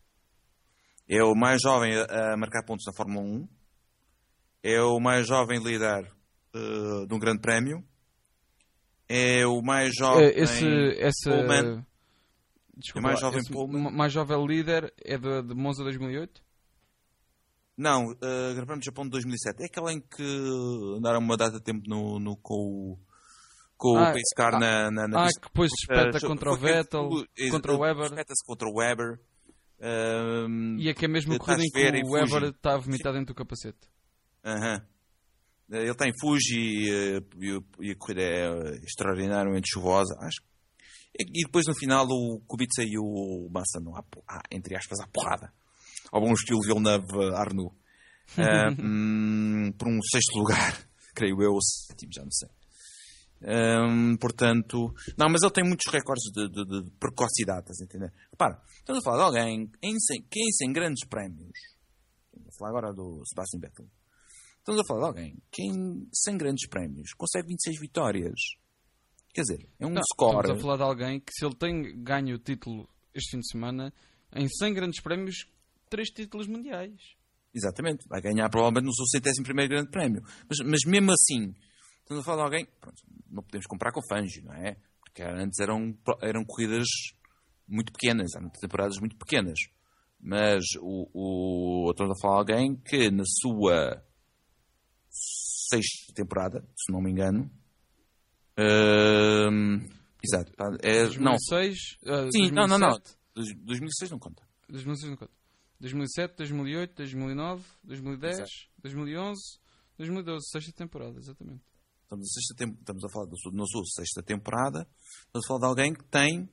[1.13, 3.49] É o mais jovem a, marcar pontos na Fórmula 1.
[4.63, 6.05] É o mais jovem líder
[6.55, 7.85] uh, de um Grande Prémio.
[9.09, 10.31] É o mais jovem.
[10.37, 10.65] Esse,
[11.01, 11.31] essa...
[11.33, 11.85] Pullman.
[12.77, 13.91] Desculpa, é mais jovem esse Pullman.
[13.91, 16.41] mais jovem líder é de, de Monza 2008?
[17.77, 19.63] Não, uh, Grande Prémio do Japão de 2007.
[19.65, 20.23] É aquela em que
[20.97, 22.99] andaram uma data de tempo no, no com o,
[23.77, 26.29] com ah, o Pace Car ah, na, na, na Ah, que depois se espeta uh,
[26.29, 27.09] contra o Vettel,
[27.51, 28.05] contra o Weber.
[28.05, 29.19] Espeta-se contra o Weber.
[29.81, 33.35] Uh, e é que é mesmo a corrida em que o Weber está vomitado dentro
[33.35, 33.89] do capacete.
[34.45, 34.87] Aham.
[35.71, 37.23] Ele está em Fuji e,
[37.81, 40.17] e, a corrida é extraordinariamente chuvosa.
[40.21, 40.43] Acho
[41.19, 45.07] e depois no final o Kubica e o Massa não há, há, entre aspas, à
[45.09, 45.53] porrada.
[46.13, 47.75] Ao bom estilo Villeneuve Arnoux.
[48.79, 50.79] um, por um sexto lugar,
[51.15, 52.49] creio eu, ou sétimo, já não sei.
[54.21, 58.13] Portanto, não, mas ele tem muitos recordes de, de, de precocidade, estás a entender?
[58.31, 59.97] Repara, estamos a falar de alguém em,
[60.31, 61.59] que em 100 grandes prémios,
[62.37, 63.87] a falar agora do Sebastian Vettel,
[64.59, 68.41] estamos a falar de alguém que em 100 grandes prémios consegue 26 vitórias.
[69.33, 70.41] Quer dizer, é um não, score.
[70.41, 73.49] Estamos a falar de alguém que, se ele tem ganho o título este fim de
[73.49, 73.93] semana,
[74.35, 75.47] em 100 grandes prémios,
[75.89, 77.01] três títulos mundiais.
[77.55, 80.23] Exatamente, vai ganhar provavelmente no seu centésimo primeiro grande prémio.
[80.49, 81.55] Mas, mas mesmo assim,
[82.11, 84.77] estamos a falar de alguém, pronto, não podemos comprar com Fangio, não é?
[85.01, 86.87] Porque antes eram, eram corridas
[87.69, 89.59] muito pequenas, há temporadas muito pequenas.
[90.21, 94.05] Mas o, o, estamos a falar de alguém que na sua
[95.09, 97.51] sexta temporada, se não me engano,
[98.59, 99.51] uh,
[100.23, 103.01] exato, é, 2006, não, uh, sim, 2007, não, não, não,
[103.65, 104.43] 2006 não conta.
[104.69, 105.33] 2006 não conta.
[105.81, 108.51] 2007, 2008, 2009, 2010, exato.
[108.83, 109.41] 2011,
[109.97, 111.70] 2012, sexta temporada, exatamente.
[112.11, 114.85] Estamos sexta estamos a falar da sua, na sua sexta temporada,
[115.27, 116.51] estamos a falar de alguém que tem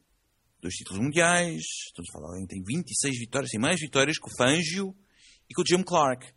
[0.62, 4.20] dois títulos mundiais, estamos a falar de alguém que tem 26 vitórias, tem mais vitórias
[4.20, 4.96] que o Fangio
[5.50, 6.32] e que o Jim Clark.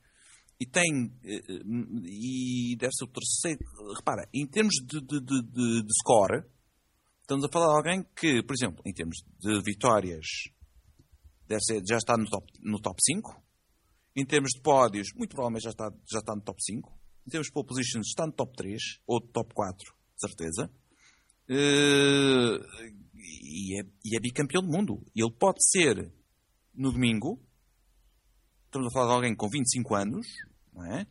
[0.58, 1.62] E tem, eh, eh,
[2.06, 3.60] e deve ser o terceiro,
[3.94, 6.42] repara, em termos de, de, de, de score,
[7.20, 10.24] estamos a falar de alguém que, por exemplo, em termos de vitórias,
[11.46, 13.36] deve ser, já está no top, no top 5.
[14.16, 16.99] Em termos de pódios, muito provavelmente já está, já está no top 5.
[17.26, 20.70] Em termos de pole positions, está no top 3 ou top 4, certeza.
[21.48, 22.62] Uh,
[23.14, 25.04] e, é, e é bicampeão do mundo.
[25.14, 26.12] Ele pode ser
[26.74, 27.40] no domingo.
[28.66, 30.26] Estamos a falar de alguém com 25 anos,
[30.72, 31.06] não é?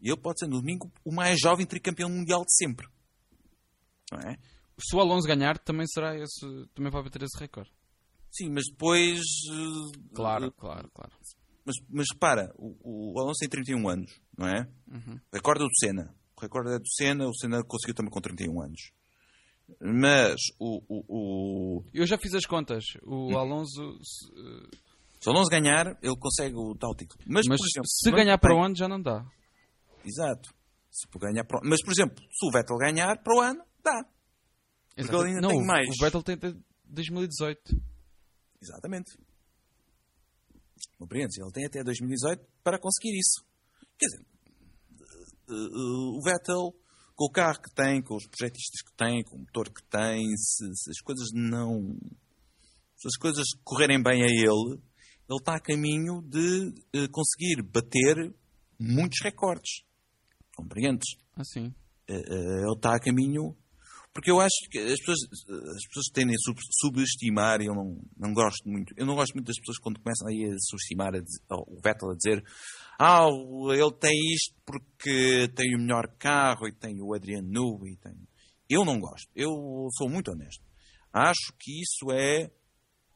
[0.00, 2.86] Ele pode ser no domingo o mais jovem tricampeão mundial de sempre.
[4.10, 4.36] Não é?
[4.78, 6.40] Se o Alonso ganhar, também será esse,
[6.74, 7.70] também vai bater esse recorde.
[8.30, 9.20] Sim, mas depois.
[10.14, 11.12] Claro, uh, claro, claro.
[11.64, 14.68] Mas, mas repara, o, o, Alonso tem 31 anos, não é?
[14.88, 15.20] Uhum.
[15.32, 16.14] O recorde é do Senna.
[16.36, 18.92] O recorde é do Senna, o Senna conseguiu também com 31 anos.
[19.80, 21.84] Mas o, o, o...
[21.92, 22.84] Eu já fiz as contas.
[23.04, 23.38] O hum.
[23.38, 23.98] Alonso.
[24.02, 27.20] Se, o Alonso ganhar, ele consegue o tal título.
[27.26, 29.24] Mas, mas exemplo, se ganhar para o ano, já não dá.
[30.04, 30.52] Exato.
[30.90, 31.60] Se ganhar para...
[31.62, 34.04] Mas, por exemplo, se o Vettel ganhar para o ano, dá.
[34.96, 35.88] Porque ele ainda não, tem mais.
[35.88, 36.36] O Vettel tem
[36.84, 37.60] 2018.
[38.60, 39.16] Exatamente.
[40.98, 41.38] Compreendes?
[41.38, 43.44] Ele tem até 2018 para conseguir isso.
[43.98, 44.26] Quer dizer,
[45.48, 46.74] eh, eh, o Vettel
[47.20, 50.26] com o carro que tem, com os projetistas que tem, com o motor que tem,
[50.38, 51.94] se, se, as coisas não.
[52.96, 54.80] Se as coisas correrem bem a ele,
[55.28, 58.34] ele está a caminho de uh, conseguir bater
[58.78, 59.82] muitos recordes.
[60.56, 61.14] Compreendes?
[62.08, 63.54] Uh, uh, ele está a caminho.
[64.12, 67.96] Porque eu acho que as pessoas, as pessoas tendem a sub subestimar, e eu não,
[68.16, 68.92] não gosto muito.
[68.96, 72.10] Eu não gosto muito das pessoas quando começam aí a subestimar a dizer, o Vettel
[72.10, 72.44] a dizer
[73.02, 73.28] ah,
[73.72, 77.96] ele tem isto porque tem o melhor carro e tem o Adriano Newey.
[77.96, 78.12] Tem...
[78.68, 79.26] Eu não gosto.
[79.34, 80.62] Eu sou muito honesto.
[81.10, 82.50] Acho que isso é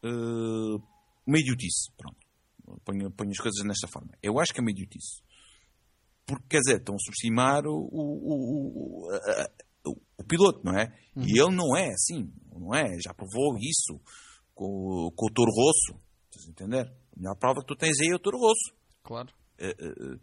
[0.03, 0.83] uh,
[1.27, 1.93] uma idiotice.
[1.99, 2.17] Pronto.
[2.83, 4.17] Ponho, ponho, as coisas nesta forma.
[4.23, 5.23] Eu acho que é uma idiotice.
[6.25, 9.09] Porque, quer dizer, estão a subestimar o, o, o,
[9.85, 10.93] o piloto, não é?
[11.15, 11.25] Uhum.
[11.27, 12.33] E ele não é assim.
[12.53, 12.97] Não é?
[13.01, 14.01] Já provou isso
[14.55, 16.01] com, com o Toro Rosso.
[16.31, 16.87] Estás a entender?
[16.87, 18.75] A melhor prova que tu tens aí é o Toro Rosso.
[19.03, 19.29] Claro.
[19.59, 20.19] Eh, eh,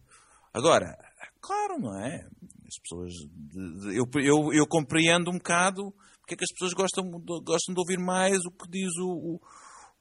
[0.53, 0.97] agora,
[1.39, 2.27] claro, não é?
[2.67, 3.13] As pessoas.
[3.13, 7.43] De, de, eu, eu, eu, compreendo um bocado porque é que as pessoas gostam, de,
[7.43, 9.39] gostam de ouvir mais o que diz o,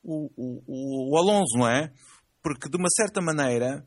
[0.02, 1.92] o, o, o Alonso, não é?
[2.42, 3.86] Porque, de uma certa maneira.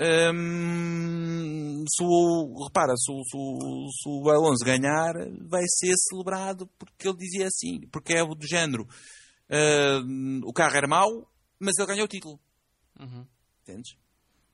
[0.00, 5.12] Hum, se o, repara, se o, se, o, se o Alonso ganhar,
[5.48, 8.86] vai ser celebrado porque ele dizia assim, porque é do género.
[9.50, 11.08] Uh, o carro era mau,
[11.58, 12.38] mas ele ganhou o título.
[13.00, 13.26] Uhum.
[13.62, 13.92] Entendes?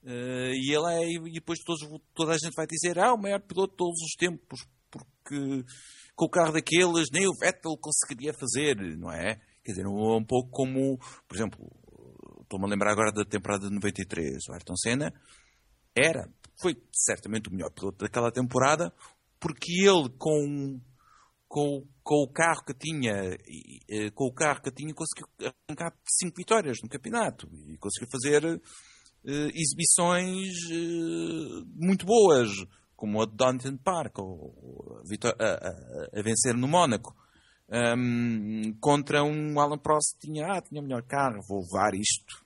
[0.02, 1.80] Uh, e ele é, e depois todos,
[2.14, 5.64] toda a gente vai dizer, ah, o maior piloto de todos os tempos, porque
[6.14, 9.40] com o carro daqueles nem o Vettel conseguiria fazer, não é?
[9.64, 11.70] Quer dizer, um, um pouco como, por exemplo,
[12.54, 15.12] estou-me a lembrar agora da temporada de 93, o Ayrton Senna
[15.94, 16.28] era,
[16.60, 18.92] foi certamente o melhor piloto daquela temporada,
[19.40, 20.80] porque ele com,
[21.48, 23.36] com, com o carro que tinha,
[24.14, 25.28] com o carro que tinha conseguiu
[25.68, 28.60] arrancar cinco vitórias no campeonato e conseguiu fazer uh,
[29.54, 32.48] exibições uh, muito boas,
[32.96, 37.14] como a de Donington Park, ou, a, a, a, vencer no Mónaco.
[37.66, 42.43] Um, contra um Alan Prost tinha, ah, tinha melhor carro, vou levar isto.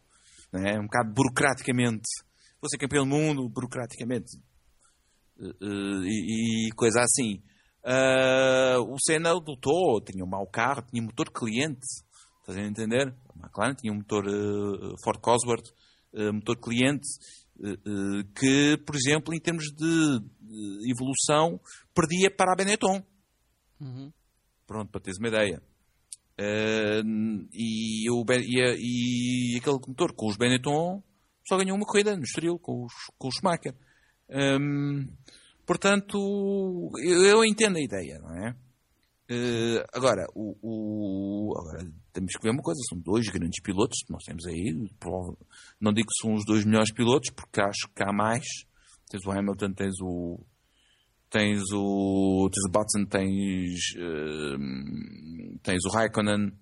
[0.53, 0.79] Né?
[0.79, 2.09] Um bocado burocraticamente.
[2.61, 4.37] Vou ser campeão do mundo, burocraticamente.
[5.39, 7.43] Uh, e, e, coisa assim.
[7.85, 11.87] Uh, o Senna lutou, tinha um mau carro, tinha motor cliente.
[12.41, 13.15] Estás a entender?
[13.29, 15.69] A McLaren tinha um motor uh, Ford Cosworth
[16.15, 17.07] uh, motor cliente,
[18.37, 21.61] que, por exemplo, em termos de, de evolução,
[21.93, 23.03] perdia para a Benetton.
[23.81, 24.13] Uhum.
[24.65, 25.61] Pronto, para teres uma ideia.
[26.41, 31.03] E, o, e, e, aquele motor com os Benetton
[31.47, 33.75] só ganhou uma corrida no Estoril com os, com o Schumacher.
[34.31, 35.09] Um,
[35.67, 38.55] portanto, eu, eu, entendo a ideia, não é?
[39.31, 44.13] Uh, agora, o, o, agora, temos que ver uma coisa: são dois grandes pilotos que
[44.13, 44.73] nós temos aí.
[45.81, 48.47] Não digo que são os dois melhores pilotos, porque acho que há mais.
[49.11, 50.41] Tens o Hamilton, tens o.
[51.31, 52.49] Tens o.
[52.71, 53.81] Button, tens.
[53.97, 56.53] Uh, tens o Raikkonen,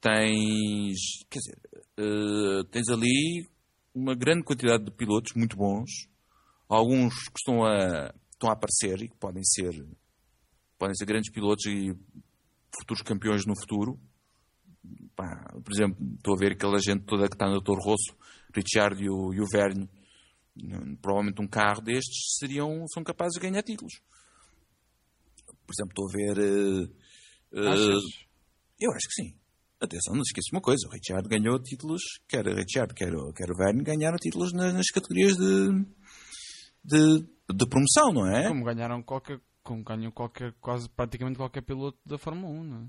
[0.00, 1.58] tens, quer dizer,
[1.98, 3.48] uh, tens ali
[3.94, 5.90] uma grande quantidade de pilotos muito bons,
[6.68, 9.72] alguns que estão a, estão a aparecer e que podem ser,
[10.78, 11.92] podem ser grandes pilotos e
[12.78, 13.98] futuros campeões no futuro.
[15.16, 18.14] Pá, por exemplo, estou a ver aquela gente toda que está no Toro Rosso,
[18.54, 19.88] Richard e o, e o Verne,
[21.00, 24.00] provavelmente um carro destes seriam, são capazes de ganhar títulos.
[25.66, 26.38] Por exemplo, estou a ver.
[26.38, 26.84] Uh,
[27.52, 28.00] uh,
[28.80, 29.34] eu acho que sim.
[29.78, 33.32] Atenção, não se esqueça uma coisa: o Richard ganhou títulos, quer o Richard, quer o,
[33.32, 35.84] quer o Verne, ganharam títulos nas, nas categorias de,
[36.84, 38.48] de, de, promoção, não é?
[38.48, 39.40] Como ganharam qualquer.
[39.62, 42.88] Como ganham qualquer, quase praticamente qualquer piloto da Fórmula 1, não é?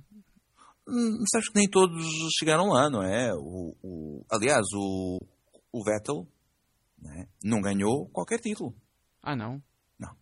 [0.87, 2.05] Hum, sabes que nem todos
[2.37, 3.33] chegaram lá, não é?
[3.33, 5.19] O, o aliás, o,
[5.71, 6.27] o Vettel
[6.97, 7.27] não, é?
[7.43, 8.75] não ganhou qualquer título.
[9.21, 9.61] Ah, não?
[9.99, 10.15] Não.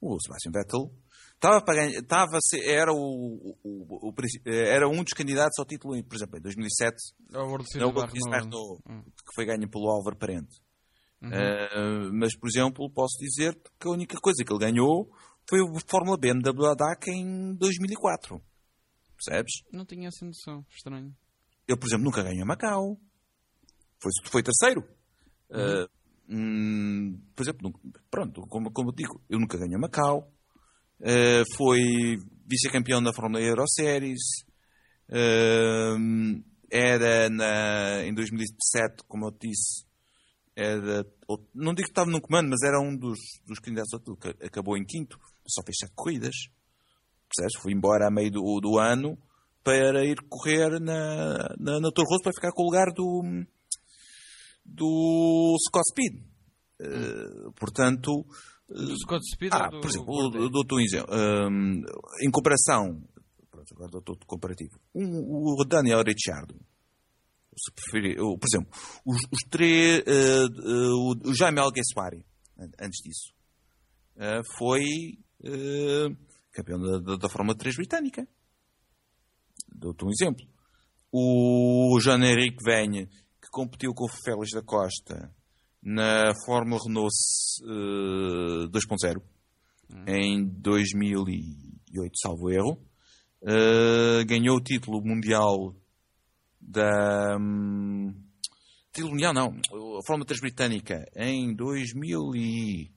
[0.00, 0.92] O Sebastian Vettel
[1.34, 4.14] estava para ganhar, estava era o, o, o,
[4.46, 6.96] era um dos candidatos ao título, por exemplo, em 2007.
[7.32, 9.02] É o World Series no, hum.
[9.02, 10.60] que foi ganho pelo Álvaro Parente.
[11.22, 11.28] Uhum.
[11.30, 15.10] Uh, mas, por exemplo, posso dizer que a única coisa que ele ganhou
[15.48, 18.42] foi o Fórmula BMW DAC em 2004.
[19.16, 19.52] Percebes?
[19.72, 20.64] Não tinha essa noção.
[20.70, 21.14] Estranho.
[21.68, 22.98] Ele, por exemplo, nunca ganhou Macau.
[23.98, 24.80] Foi, foi terceiro.
[25.50, 25.84] Uhum.
[25.84, 25.88] Uh,
[26.30, 27.72] hum, por exemplo,
[28.10, 30.32] pronto, como, como digo, eu nunca ganhei Macau.
[31.00, 31.80] Uh, foi
[32.46, 34.20] vice-campeão da Fórmula Euro Series.
[35.08, 39.84] Uh, era na, em 2007, como eu disse,
[40.54, 41.04] era,
[41.54, 44.76] não digo que estava no comando, mas era um dos, dos candidatos ao que acabou
[44.76, 46.34] em quinto, só fez sete corridas.
[47.28, 47.62] Percebes?
[47.62, 49.18] Foi embora a meio do, do ano
[49.62, 53.22] para ir correr na, na, na Toro Rosso para ficar com o lugar do,
[54.64, 56.22] do Scott Speed.
[56.80, 58.24] Uh, portanto.
[58.68, 61.12] Do Scott Speed ah, do, por exemplo, dou-te um exemplo.
[61.12, 61.82] Um,
[62.22, 63.02] em comparação.
[63.50, 64.78] Pronto, agora dou-te comparativo.
[64.94, 66.54] Um, o Daniel Ricciardo.
[67.56, 68.70] Se preferir, por exemplo,
[69.04, 70.02] os, os três.
[70.02, 72.24] Uh, uh, o Jaime Alguersuari,
[72.78, 73.34] antes disso,
[74.56, 74.82] foi
[76.52, 78.26] campeão da, da, Fórmula 3 britânica.
[79.68, 80.46] Dou-te um exemplo.
[81.12, 83.08] O Jean-Henrique Venha,
[83.50, 85.30] competiu com o Félix da Costa
[85.82, 87.14] na Fórmula Renault
[87.62, 89.18] uh, 2.0
[89.90, 90.04] hum.
[90.06, 92.78] em 2008, salvo erro.
[93.42, 95.74] Uh, ganhou o título mundial
[96.60, 97.38] da.
[97.40, 98.14] Um,
[98.92, 99.56] título mundial, não.
[99.98, 102.92] A Fórmula 3 britânica em 2011,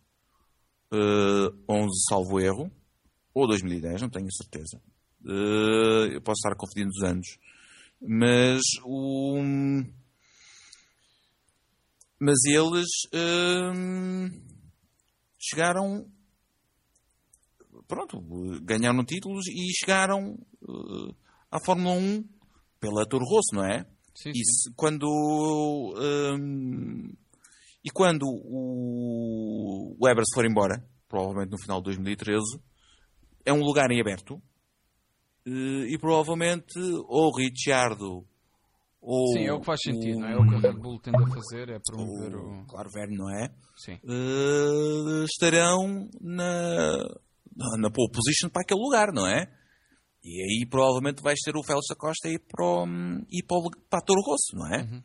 [2.09, 2.69] salvo erro.
[3.33, 4.79] Ou 2010, não tenho certeza.
[5.25, 7.39] Uh, eu posso estar confundindo os anos.
[8.01, 9.41] Mas o.
[12.25, 14.29] Mas eles uh,
[15.37, 16.09] chegaram.
[17.85, 18.17] Pronto,
[18.61, 21.13] ganharam títulos e chegaram uh,
[21.51, 22.23] à Fórmula 1
[22.79, 23.85] pela Toro Rosso, não é?
[24.15, 25.05] Sim, e se, quando.
[27.83, 32.41] e quando o Weber se for embora, provavelmente no final de 2013,
[33.45, 34.41] é um lugar em aberto
[35.45, 38.25] eh, e provavelmente ou Ricciardo
[39.03, 40.37] ou Sim, é o que faz sentido, o, não é?
[40.37, 42.61] O que a Red Bull tende a fazer é promover o.
[42.61, 42.65] o...
[42.65, 43.49] Claro, velho, não é?
[43.75, 43.99] Sim.
[44.03, 46.97] Uh, estarão na,
[47.79, 49.51] na pole position para aquele lugar, não é?
[50.23, 52.85] E aí provavelmente vais ter o Félix da Costa e para, o,
[53.29, 54.83] e para, o, para a Toro Rosso, não é?
[54.83, 55.03] Uhum.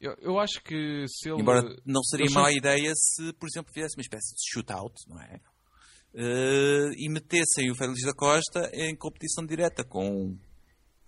[0.00, 1.40] Eu, eu acho que se ele.
[1.40, 5.40] Embora não seria má ideia se, por exemplo, fizesse uma espécie de shootout, não é?
[6.14, 10.38] uh, e metessem o Félix da Costa em competição direta com o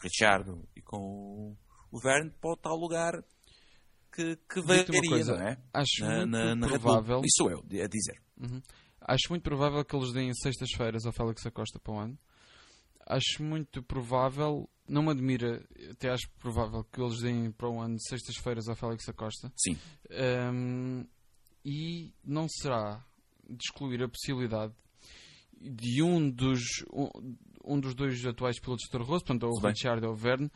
[0.01, 1.57] Richardo e com o
[1.99, 3.25] Verne para o tal lugar
[4.13, 5.59] que, que varia, não é?
[5.73, 7.23] Acho na, muito na, na provável.
[7.25, 8.23] Isso eu, a dizer.
[8.39, 8.61] Uhum.
[9.01, 12.19] Acho muito provável que eles deem sextas-feiras ao Félix Acosta para o ano.
[13.07, 17.97] Acho muito provável, não me admira, até acho provável que eles deem para o ano
[17.99, 19.53] sextas-feiras ao Félix Acosta.
[19.57, 19.77] Sim.
[20.11, 21.05] Um,
[21.65, 23.05] e não será
[23.49, 24.73] de excluir a possibilidade
[25.61, 26.61] de um dos,
[26.93, 27.09] um,
[27.65, 30.51] um dos dois atuais pilotos de Toro Rosso, portanto, o Richard ou o Verne,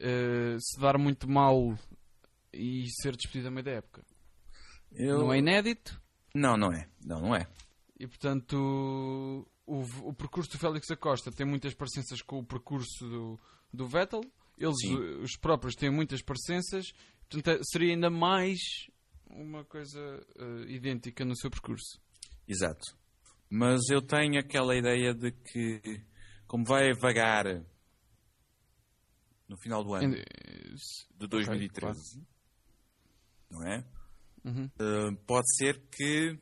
[0.00, 1.76] uh, se dar muito mal
[2.52, 4.04] e ser despedido a meio da época.
[4.92, 5.18] Eu...
[5.20, 6.00] Não é inédito?
[6.34, 6.88] Não, não é.
[7.04, 7.46] Não, não é.
[7.98, 13.40] E portanto, o, o percurso do Félix Acosta tem muitas parecenças com o percurso do,
[13.72, 14.22] do Vettel.
[14.58, 14.96] Eles, Sim.
[15.22, 16.92] os próprios, têm muitas parecenças.
[17.28, 18.58] Portanto, seria ainda mais
[19.28, 20.00] uma coisa
[20.36, 22.00] uh, idêntica no seu percurso.
[22.46, 22.98] Exato.
[23.48, 26.02] Mas eu tenho aquela ideia de que,
[26.46, 27.64] como vai vagar
[29.50, 32.26] no final do ano de 2013, okay,
[33.50, 33.84] não é?
[34.44, 34.70] Uhum.
[34.80, 36.38] Uh, pode ser que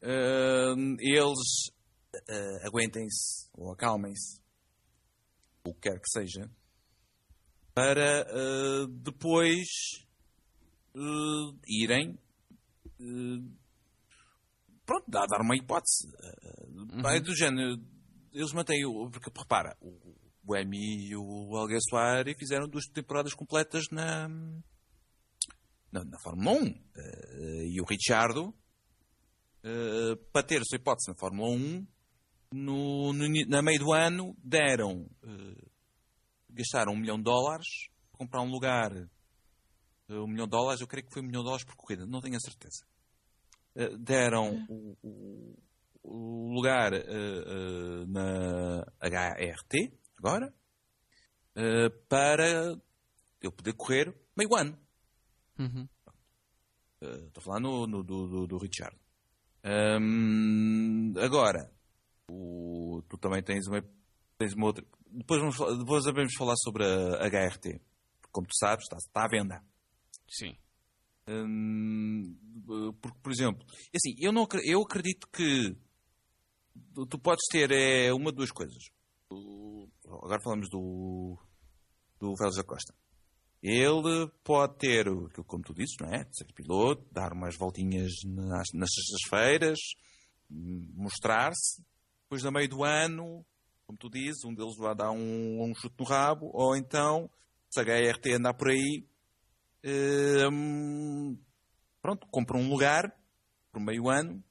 [0.00, 1.72] uh, eles
[2.14, 4.40] uh, aguentem-se ou acalmem-se,
[5.64, 6.48] o que quer que seja,
[7.74, 8.24] para
[9.02, 9.66] depois
[11.66, 12.18] irem
[14.86, 16.08] pronto, dar, dar uma hipótese.
[16.68, 17.06] Uhum.
[17.08, 17.80] É do género,
[18.32, 19.10] eles mantêm o.
[19.10, 20.19] Porque repara, o,
[20.50, 24.28] o Emi e o Alguersuari fizeram duas temporadas completas na,
[25.90, 26.74] na, na Fórmula 1.
[27.66, 28.54] e o Richardo,
[30.32, 31.86] para ter a sua hipótese na Fórmula 1,
[32.52, 35.08] no, no, na meio do ano deram
[36.52, 37.66] gastaram um milhão de dólares
[38.10, 38.92] para comprar um lugar.
[40.08, 42.06] Uh, um milhão de dólares, eu creio que foi um milhão de dólares por corrida,
[42.06, 42.84] não tenho a certeza.
[43.74, 45.58] Uh, deram o, o,
[46.02, 50.54] o lugar uh, na HRT, agora,
[52.08, 52.78] para
[53.42, 54.78] eu poder correr meio ano.
[55.58, 55.88] Uhum.
[57.00, 58.96] Estou a falar no, do, do, do, Richard.
[59.64, 61.70] Um, agora,
[62.30, 63.82] o, tu também tens uma,
[64.38, 67.80] tens uma outra depois, vamos, depois vamos falar sobre a HRT.
[68.30, 69.64] Como tu sabes, está, está à venda.
[70.28, 70.56] Sim.
[71.28, 72.36] Hum,
[73.00, 75.76] porque, por exemplo, é assim, eu, não, eu acredito que
[77.08, 78.90] tu podes ter é, uma de duas coisas.
[80.16, 81.38] Agora falamos do,
[82.18, 82.94] do Vélez da Costa.
[83.62, 85.06] Ele pode ter,
[85.46, 86.26] como tu dizes, não é?
[86.32, 89.78] Ser piloto, dar umas voltinhas nas, nas sextas-feiras,
[90.48, 91.84] mostrar-se.
[92.22, 93.44] Depois, no meio do ano,
[93.86, 97.30] como tu dizes, um deles vai dar um, um chute no rabo, ou então,
[97.68, 99.06] se a HRT andar por aí,
[100.50, 101.38] hum,
[102.00, 103.14] pronto, compram um lugar
[103.70, 104.42] por meio ano,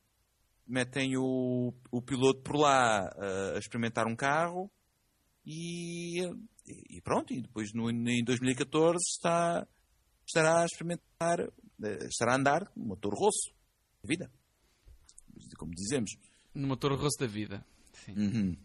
[0.68, 3.10] metem o, o piloto por lá
[3.56, 4.70] a experimentar um carro
[5.52, 9.68] e, e pronto, e depois no, em 2014 está,
[10.24, 13.52] estará a experimentar, uh, estará a andar no motor rosso
[14.04, 14.32] da vida,
[15.58, 16.12] como dizemos.
[16.54, 17.66] No motor rosso da vida,
[18.06, 18.14] sim.
[18.14, 18.58] Uhum.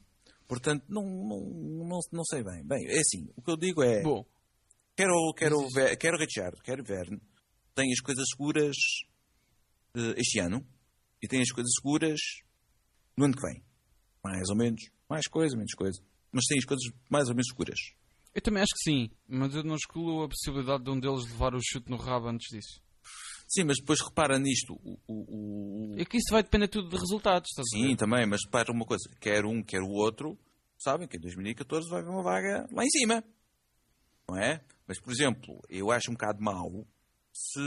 [0.46, 2.62] Portanto, não, não, não, não sei bem.
[2.62, 4.02] Bem, é assim, o que eu digo é.
[4.02, 4.22] Bom.
[4.94, 7.20] Quero, quero, ver, quero Richard, quero Verne,
[7.74, 8.76] tem as coisas seguras
[9.96, 10.64] uh, este ano
[11.22, 12.20] e tem as coisas seguras
[13.16, 13.64] no ano que vem.
[14.22, 14.90] Mais ou menos.
[15.08, 16.00] Mais coisa, menos coisa.
[16.34, 17.78] Mas tem as coisas mais ou menos seguras.
[18.34, 21.54] Eu também acho que sim, mas eu não excluo a possibilidade de um deles levar
[21.54, 22.82] o chute no rabo antes disso.
[23.46, 24.74] Sim, mas depois repara nisto.
[24.82, 25.94] O, o, o...
[25.96, 27.50] É que isso vai depender tudo de resultados.
[27.70, 30.36] Sim, também, mas repara uma coisa: quer um, quer o outro,
[30.76, 33.22] sabem que em 2014 vai haver uma vaga lá em cima.
[34.28, 34.60] Não é?
[34.88, 36.86] Mas, por exemplo, eu acho um bocado mau
[37.32, 37.60] se.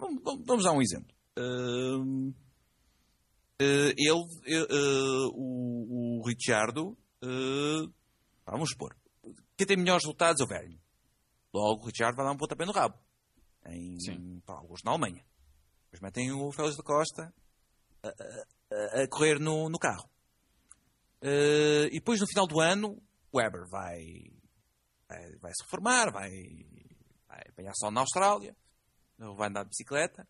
[0.00, 1.14] Vamos, vamos dar um exemplo.
[1.38, 2.30] Uh,
[3.60, 6.96] uh, ele, uh, o, o Richardo,
[8.44, 8.96] vamos supor,
[9.56, 10.80] quem tem melhores resultados é o velho.
[11.52, 12.98] Logo, o Richard vai dar um pontapé no rabo
[13.68, 15.24] em alguns na Alemanha.
[15.84, 17.34] Depois metem o Félix da Costa
[18.02, 20.08] a, a, a correr no, no carro.
[21.22, 23.02] Uh, e depois no final do ano,
[23.32, 24.02] o Weber vai,
[25.08, 26.30] vai, vai se reformar, vai,
[27.26, 28.56] vai apanhar sol na Austrália,
[29.18, 30.26] vai andar de bicicleta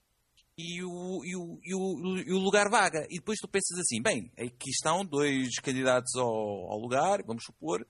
[0.59, 3.07] e o, e, o, e, o, e o lugar vaga.
[3.11, 7.87] E depois tu pensas assim: bem, aqui estão dois candidatos ao, ao lugar, vamos supor,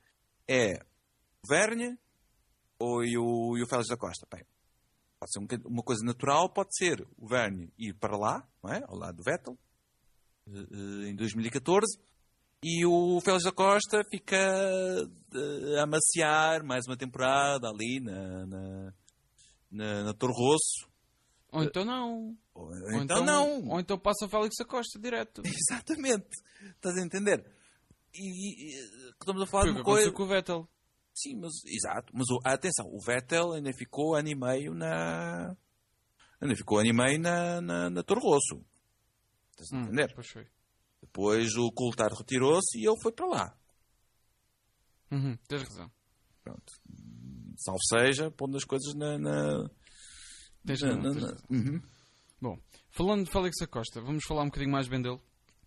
[0.48, 0.74] é
[1.42, 1.98] o Verne
[2.78, 4.26] ou e o, e o Félix da Costa.
[4.30, 4.44] Bem,
[5.18, 8.84] Pode ser uma coisa natural, pode ser o Verne ir para lá, não é?
[8.86, 9.58] ao lado do Vettel,
[10.46, 11.98] eh, eh, em 2014,
[12.62, 18.94] e o Félix da Costa fica eh, a amaciar mais uma temporada ali na, na,
[19.70, 20.86] na, na Toro Rosso.
[21.52, 22.36] Ou então não.
[22.54, 23.68] Ou, ou então, então, não.
[23.68, 25.42] Ou então passa o Félix da Costa direto.
[25.46, 26.28] Exatamente.
[26.74, 27.44] Estás a entender?
[28.14, 30.12] E, e estamos a falar Foi de uma coisa.
[30.12, 30.68] com o Vettel.
[31.14, 32.12] Sim, mas exato.
[32.14, 35.56] Mas o, atenção, o Vettel ainda ficou ano e meio na.
[36.40, 38.00] Ainda ficou ano e meio na, na, na.
[38.00, 40.14] Estás a hum, entender?
[40.14, 40.46] Foi.
[41.00, 43.56] Depois o Coulthard retirou-se e ele foi para lá.
[45.10, 45.90] Uhum, tens razão.
[46.42, 46.72] Pronto.
[47.56, 49.18] Salve seja, pondo as coisas na.
[49.18, 49.70] na...
[50.66, 51.00] Tens razão.
[51.02, 51.80] Na, na, uhum.
[52.40, 52.58] Bom,
[52.90, 55.20] falando de Félix Acosta, vamos falar um bocadinho mais bem dele?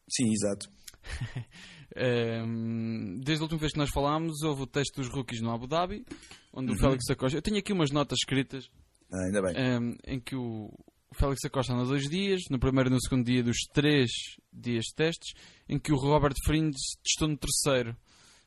[0.08, 0.70] Sim, exato.
[3.24, 6.06] desde a última vez que nós falámos, houve o teste dos rookies no Abu Dhabi,
[6.54, 6.78] onde uhum.
[6.78, 7.38] o Félix Acosta.
[7.38, 8.70] Eu tenho aqui umas notas escritas.
[9.12, 9.98] Ah, ainda bem.
[10.06, 10.72] Em que o,
[11.10, 14.10] o Félix Acosta anda dois dias, no primeiro e no segundo dia dos três
[14.54, 15.34] dias de testes,
[15.68, 17.98] em que o Robert Frins testou no terceiro.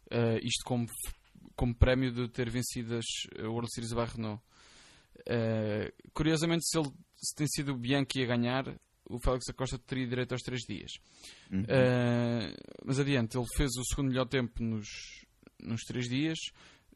[0.06, 0.86] Uh, isto como,
[1.56, 3.06] como prémio de ter vencido as
[3.40, 4.42] World Series by Renault.
[5.20, 8.64] Uh, curiosamente, se, ele, se tem sido o Bianchi a ganhar,
[9.04, 10.92] o Félix Acosta teria direito aos 3 dias.
[11.50, 11.62] Uhum.
[11.62, 12.54] Uh,
[12.84, 14.86] mas adiante, ele fez o segundo melhor tempo nos,
[15.62, 16.38] nos 3 dias.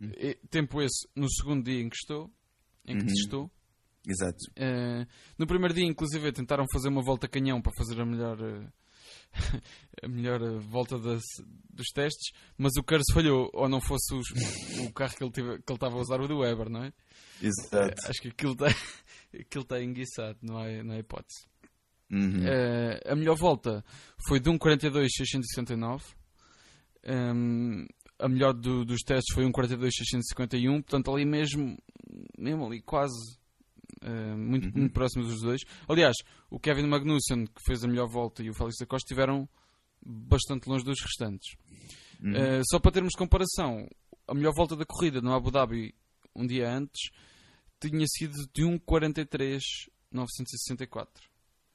[0.01, 0.11] Uhum.
[0.51, 2.31] Tempo esse no segundo dia em que estou.
[2.85, 3.13] Em que uhum.
[3.13, 3.51] estou.
[4.07, 4.39] Exato.
[4.53, 5.07] Uh,
[5.37, 8.39] no primeiro dia, inclusive, tentaram fazer uma volta canhão para fazer a melhor,
[10.03, 11.23] a melhor volta das,
[11.71, 14.27] dos testes, mas o Curse falhou, ou não fosse os,
[14.87, 16.93] o carro que ele estava a usar, o do Weber, não é?
[17.43, 17.95] Exato.
[18.09, 18.67] Acho que aquilo está
[19.39, 21.47] aquilo tá enguiçado, não há, não há hipótese.
[22.11, 22.45] Uhum.
[22.45, 23.85] Uh, a melhor volta
[24.29, 26.03] foi de 1.42.669.
[27.09, 27.87] Um,
[28.19, 30.83] a melhor do, dos testes foi 1.42.651.
[30.83, 31.77] Portanto, ali mesmo,
[32.39, 33.37] mesmo ali quase
[34.03, 34.73] uh, muito, Uhum.
[34.81, 35.63] muito próximos dos dois.
[35.89, 36.15] Aliás,
[36.51, 39.49] o Kevin Magnussen, que fez a melhor volta, e o Félix da Costa estiveram
[40.05, 41.57] bastante longe dos restantes.
[42.23, 42.33] Uhum.
[42.33, 43.89] Uh, só para termos comparação,
[44.27, 45.95] a melhor volta da corrida no Abu Dhabi
[46.37, 47.11] um dia antes
[47.81, 48.63] tinha sido de
[50.13, 51.09] 1.43.964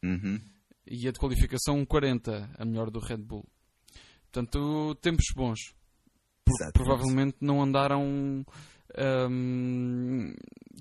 [0.03, 0.39] Uhum.
[0.87, 3.45] e a de qualificação 1.40, a melhor do Red Bull.
[4.31, 5.59] Portanto, tempos bons.
[6.43, 8.43] Por- provavelmente não andaram
[8.97, 10.33] ahm,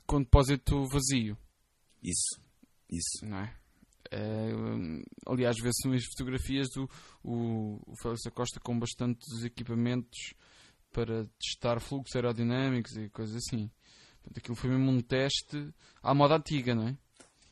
[0.06, 1.36] com depósito vazio,
[2.02, 2.40] Isso.
[2.90, 3.24] Isso.
[3.26, 3.54] não é?
[4.12, 6.88] Hum, aliás, vê-se nas fotografias do
[7.22, 10.32] o, o Félix da Costa com bastantes equipamentos
[10.92, 13.70] para testar fluxos aerodinâmicos e coisas assim.
[14.22, 15.72] Portanto, aquilo foi mesmo um teste
[16.02, 16.96] à moda antiga, não é?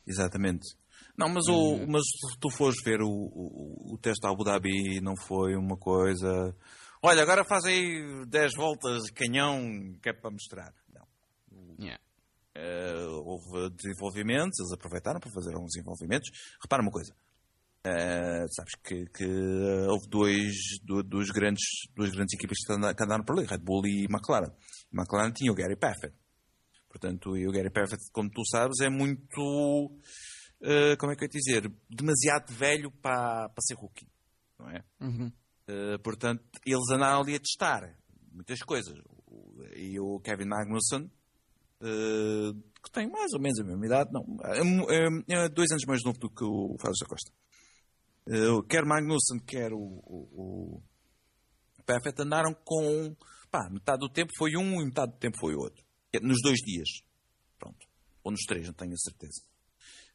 [0.05, 0.65] Exatamente.
[1.17, 5.15] Não, mas, o, mas se tu fores ver o, o, o teste Abu Dhabi, não
[5.27, 6.55] foi uma coisa.
[7.01, 9.61] Olha, agora faz aí 10 voltas de canhão
[10.01, 10.73] que é para mostrar.
[10.93, 11.05] Não.
[11.79, 12.01] Yeah.
[12.55, 16.29] Eh, houve desenvolvimentos, eles aproveitaram para fazer alguns desenvolvimentos.
[16.61, 17.13] Repara uma coisa.
[17.85, 19.25] Eh, sabes que, que
[19.87, 20.53] houve dois,
[20.83, 21.63] du- duas, grandes,
[21.95, 24.51] duas grandes equipas que anda- que andaram por ali, Red Bull e McLaren.
[24.91, 26.13] E McLaren tinha o Gary Paffett.
[26.89, 29.99] Portanto, e o Gary Paffett, como tu sabes, é muito,
[30.61, 34.07] eh, como é que eu ia dizer, demasiado velho para, para ser rookie,
[34.57, 34.83] não é?
[34.99, 35.31] Uhum.
[35.67, 37.95] Eh, portanto, eles andaram ali a testar
[38.31, 38.97] muitas coisas.
[39.75, 41.11] E o Kevin Magnussen,
[41.81, 42.51] eh,
[42.83, 46.03] que tem mais ou menos a mesma idade, não, é, é- é dois anos mais
[46.03, 47.31] novo do que o Félix da Costa.
[48.29, 50.83] Eh, quer Magnussen, quer o, o,
[51.79, 53.15] o Paffett andaram com,
[53.49, 55.83] pá, metade do tempo foi um e metade do tempo foi outro.
[56.13, 56.87] É, Nos dois dias.
[57.57, 57.87] Pronto.
[58.23, 59.41] Ou nos três, não tenho a certeza.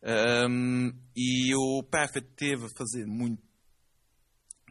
[0.02, 3.42] Ahm, e o Paffett teve a fazer muito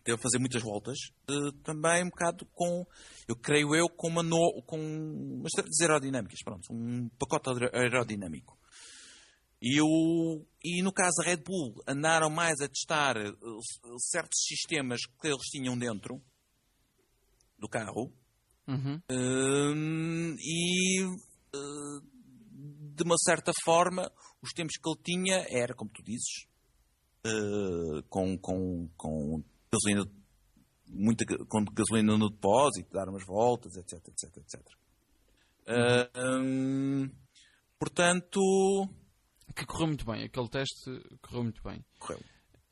[0.04, 0.98] teve a fazer muitas voltas,
[1.30, 2.86] eh, também um bocado com,
[3.26, 8.58] eu creio eu, com uma, no, com umas aerodinâmicas, pronto, um pacote aer- aerodinâmico.
[9.66, 13.32] E, o, e no caso da Red Bull, andaram mais a testar eh,
[13.98, 16.22] certos sistemas que eles tinham dentro
[17.58, 18.12] do carro,
[18.68, 19.02] Uhum.
[19.12, 22.00] Hum, e eh,
[22.96, 24.10] de uma certa forma
[24.42, 26.48] os tempos que ele tinha era como tu dizes
[27.26, 30.10] eh, com, com, com gasolina
[30.88, 34.62] muita com gasolina no depósito dar umas voltas etc etc etc
[35.66, 37.10] Eh, hum,
[37.80, 38.42] portanto
[39.56, 40.90] Que correu muito bem, aquele teste
[41.22, 41.84] correu muito bem.
[42.00, 42.20] correu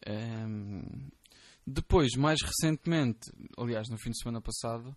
[0.05, 1.09] Ehm,
[1.65, 4.95] depois, mais recentemente, aliás, no fim de semana passado,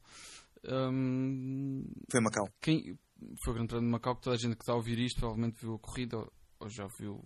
[0.64, 2.98] ehm, foi Macau quem
[3.44, 5.18] foi o Grande Prémio de Macau, que toda a gente que está a ouvir isto
[5.20, 7.22] provavelmente viu a corrida ou, ou já viu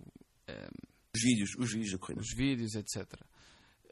[1.15, 3.13] os vídeos os vídeos da corrida os vídeos, etc.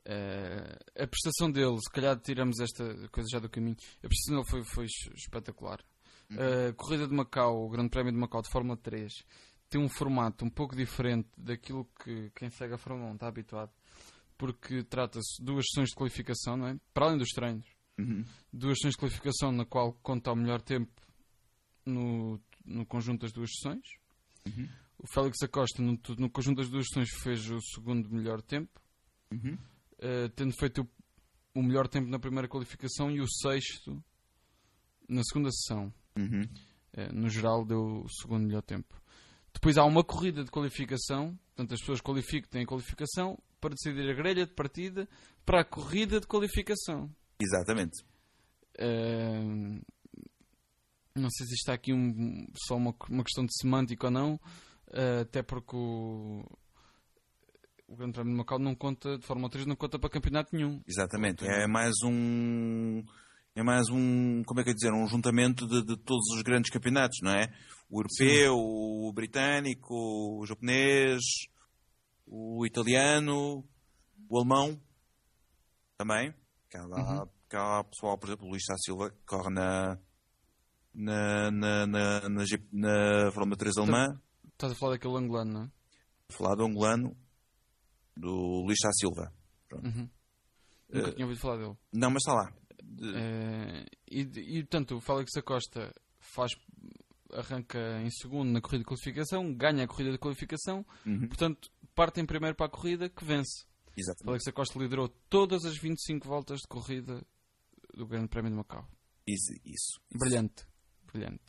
[0.05, 4.49] Eh, a prestação dele, se calhar tiramos esta coisa já do caminho, a prestação dele
[4.49, 5.79] foi, foi es- espetacular.
[6.29, 9.13] A corrida de Macau, o Grande Prémio de Macau de Fórmula 3,
[9.69, 13.71] tem um formato um pouco diferente daquilo que quem segue a Fórmula 1 está habituado,
[14.37, 16.79] porque trata-se de duas sessões de qualificação, não é?
[16.93, 17.65] Para além dos treinos,
[17.99, 18.23] Uhum.
[18.53, 20.91] duas sessões de qualificação na qual conta o melhor tempo
[21.85, 23.81] no, no conjunto das duas sessões.
[24.45, 24.69] Uhum.
[24.99, 28.79] O Félix Acosta, no, no conjunto das duas sessões, fez o segundo melhor tempo,
[29.31, 29.57] Uhum.
[29.99, 30.81] eh, tendo feito
[31.55, 34.01] o, o melhor tempo na primeira qualificação e o sexto
[35.09, 35.91] na segunda sessão.
[36.93, 38.95] Eh, no geral, deu o segundo melhor tempo.
[39.59, 44.13] Depois há uma corrida de qualificação, portanto, as pessoas qualificam, têm qualificação para decidir a
[44.13, 45.09] grelha de partida
[45.43, 47.09] para a corrida de qualificação.
[47.39, 48.03] exatamente
[48.79, 49.41] Eh,
[51.15, 54.39] não sei se isto está aqui um- só uma, uma questão de semântica ou não,
[54.91, 56.45] eh, até porque o,
[57.87, 60.79] o Grande Prémio de Macau não conta, de Fórmula 3 não conta para campeonato nenhum.
[60.85, 61.43] Exatamente.
[61.47, 63.03] É mais um.
[63.57, 64.43] É mais um.
[64.43, 64.93] Como é que eu ia dizer?
[64.93, 67.51] Um juntamento de, de todos os grandes campeonatos, não é?
[67.89, 71.23] O europeu, o britânico, o japonês,
[72.27, 73.67] o italiano,
[74.29, 74.79] o alemão
[75.97, 76.35] também.
[76.69, 79.97] Que há que há pessoal, por exemplo, o Luís Sá Silva, que corre na.
[80.93, 84.21] Na, na, na, na, na Fórmula 3 alemã,
[84.53, 85.71] Estás a falar daquele angolano, não é?
[86.29, 87.17] falar do angolano,
[88.15, 89.33] do Luís Sá Silva.
[89.73, 90.07] Uhum.
[90.93, 91.75] Nunca tinha ouvido falar dele.
[91.91, 92.53] Não, mas está lá.
[93.01, 96.51] Eh, e, e, portanto, o Félix Acosta faz,
[97.33, 101.27] arranca em segundo na corrida de qualificação, ganha a corrida de qualificação, Uhum.
[101.27, 103.65] portanto, parte em primeiro para a corrida que vence.
[103.95, 104.25] Exatamente.
[104.25, 107.21] Félix Acosta liderou todas as 25 voltas de corrida
[107.93, 108.87] do Grande Prémio de Macau.
[109.27, 109.99] Isso, isso.
[110.13, 110.65] Brilhante.
[111.11, 111.43] Brilhante.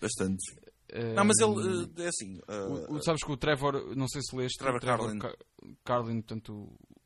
[0.00, 0.42] Bastante.
[0.88, 2.38] Eh, Não, mas ele, eh, é assim.
[2.48, 5.18] eh, o- sabes que o Trevor, não sei se leste, Trevor o Trevor Carlin.
[5.20, 5.36] Ca-
[5.84, 6.52] Carlin, portanto,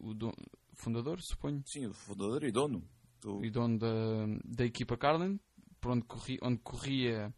[0.00, 0.32] o, o do-
[0.74, 2.82] fundador, suponho, sim, o fundador e dono.
[3.26, 3.88] Do- e dono da,
[4.44, 5.40] da equipa Carlin,
[5.80, 7.34] por onde corria, onde corria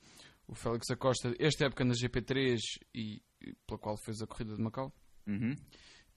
[0.46, 2.58] o Félix Acosta, esta época na GP3
[2.94, 3.22] e,
[3.66, 4.92] pela qual fez a corrida de Macau,
[5.26, 5.54] Uhum.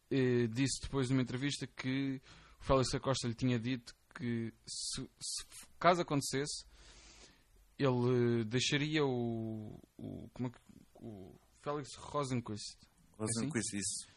[0.10, 2.22] eh, disse depois numa entrevista que
[2.60, 5.46] o Félix Acosta lhe tinha dito que se, se-
[5.80, 6.66] caso acontecesse,
[7.78, 10.60] ele eh, deixaria o, o, como é que-
[10.96, 12.78] o Félix Rosenquist
[13.18, 13.60] Fazendo assim?
[13.60, 14.08] isso, isso.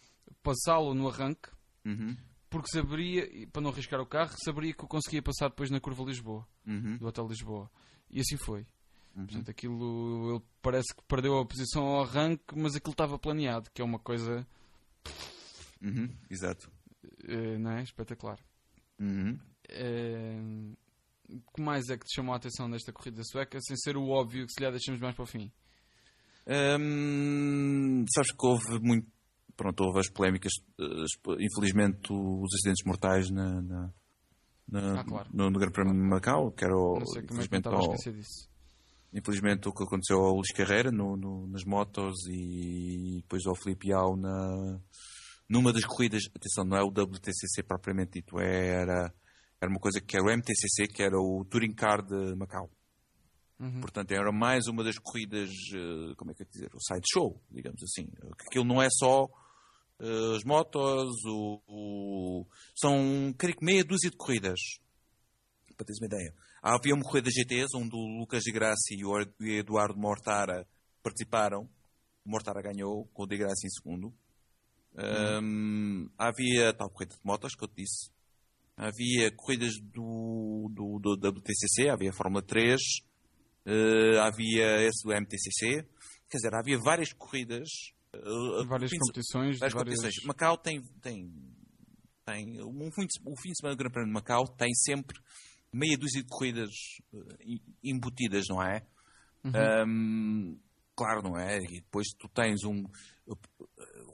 [0.42, 1.50] passá-lo no arranque,
[1.84, 2.16] Uhum.
[2.54, 5.80] Porque saberia, e para não arriscar o carro, saberia que o conseguia passar depois na
[5.80, 6.96] curva Lisboa, Uhum.
[6.98, 7.68] do Hotel Lisboa.
[8.08, 8.60] E assim foi.
[9.16, 9.26] Uhum.
[9.26, 13.82] Portanto, aquilo, ele parece que perdeu a posição ao arranque, mas aquilo estava planeado, que
[13.82, 14.46] é uma coisa,
[15.82, 16.08] Uhum.
[16.30, 16.70] Exato.
[17.26, 17.82] eh, não é?
[17.82, 18.38] Espetacular.
[19.00, 19.38] Uhum.
[21.28, 24.08] O que mais é que te chamou a atenção nesta corrida sueca, sem ser o
[24.10, 25.50] óbvio que se lhe deixamos mais para o fim?
[26.46, 29.06] Hum, sabes que houve muito.
[29.56, 33.92] Pronto, houve as polémicas, eh, infelizmente, os acidentes mortais na, na-
[34.68, 35.28] na- Ah, claro.
[35.32, 37.94] no, no Grande Prémio de Macau, que era o, é infelizmente, ao-
[39.12, 43.92] infelizmente o que aconteceu ao Luís Carreira no, no- nas motos e depois ao Filipe
[43.92, 44.80] Au na,
[45.48, 49.14] numa das corridas, atenção, não é o WTCC propriamente dito, era,
[49.60, 52.68] era uma coisa que era o MTCC, que era o Touring Car de Macau.
[53.60, 53.80] Uhum.
[53.80, 57.80] Portanto, era mais uma das corridas, eh, como é que é dizer, o sideshow, digamos
[57.84, 58.06] assim.
[58.06, 59.28] Que Aquilo não é só
[59.98, 64.58] as motos, o, o- são, creio que meia dúzia de corridas,
[65.76, 66.34] para teres uma ideia.
[66.62, 70.66] Havia uma corrida GTs, onde o Lucas de Grassi e o Ed- o Eduardo Mortara
[71.02, 71.68] participaram.
[72.24, 74.14] O Mortara ganhou, com o de Grassi em segundo.
[74.96, 78.10] Ahm, havia tal corrida de motos, que eu te disse.
[78.76, 81.42] Havia corridas do, do, do
[81.92, 82.80] havia a Fórmula 3,
[83.66, 85.86] eh, havia esse do MTCC.
[86.28, 87.68] Quer dizer, havia várias corridas.
[88.14, 89.96] Eh, Várias fim de- competições, várias várias...
[89.96, 90.26] competições.
[90.26, 91.32] Macau tem, tem,
[92.24, 95.18] tem um fim de, o fim de semana do Grande Prémio de Macau tem sempre
[95.72, 96.70] meia dúzia de corridas
[97.40, 98.86] em- embutidas, não é?
[99.44, 99.52] Uhum.
[99.54, 100.58] Ahm,
[100.96, 101.58] claro, não é?
[101.58, 102.84] E depois tu tens um.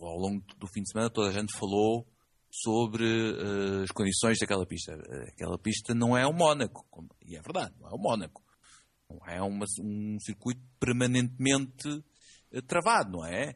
[0.01, 2.07] Ao longo do fim de semana, toda a gente falou
[2.51, 4.93] sobre eh, as condições daquela pista.
[5.29, 6.85] Aquela pista não é o Mónaco,
[7.25, 8.43] e é verdade, não é o Mónaco.
[9.09, 12.03] Não é uma- um circuito permanentemente
[12.67, 13.55] travado, não é?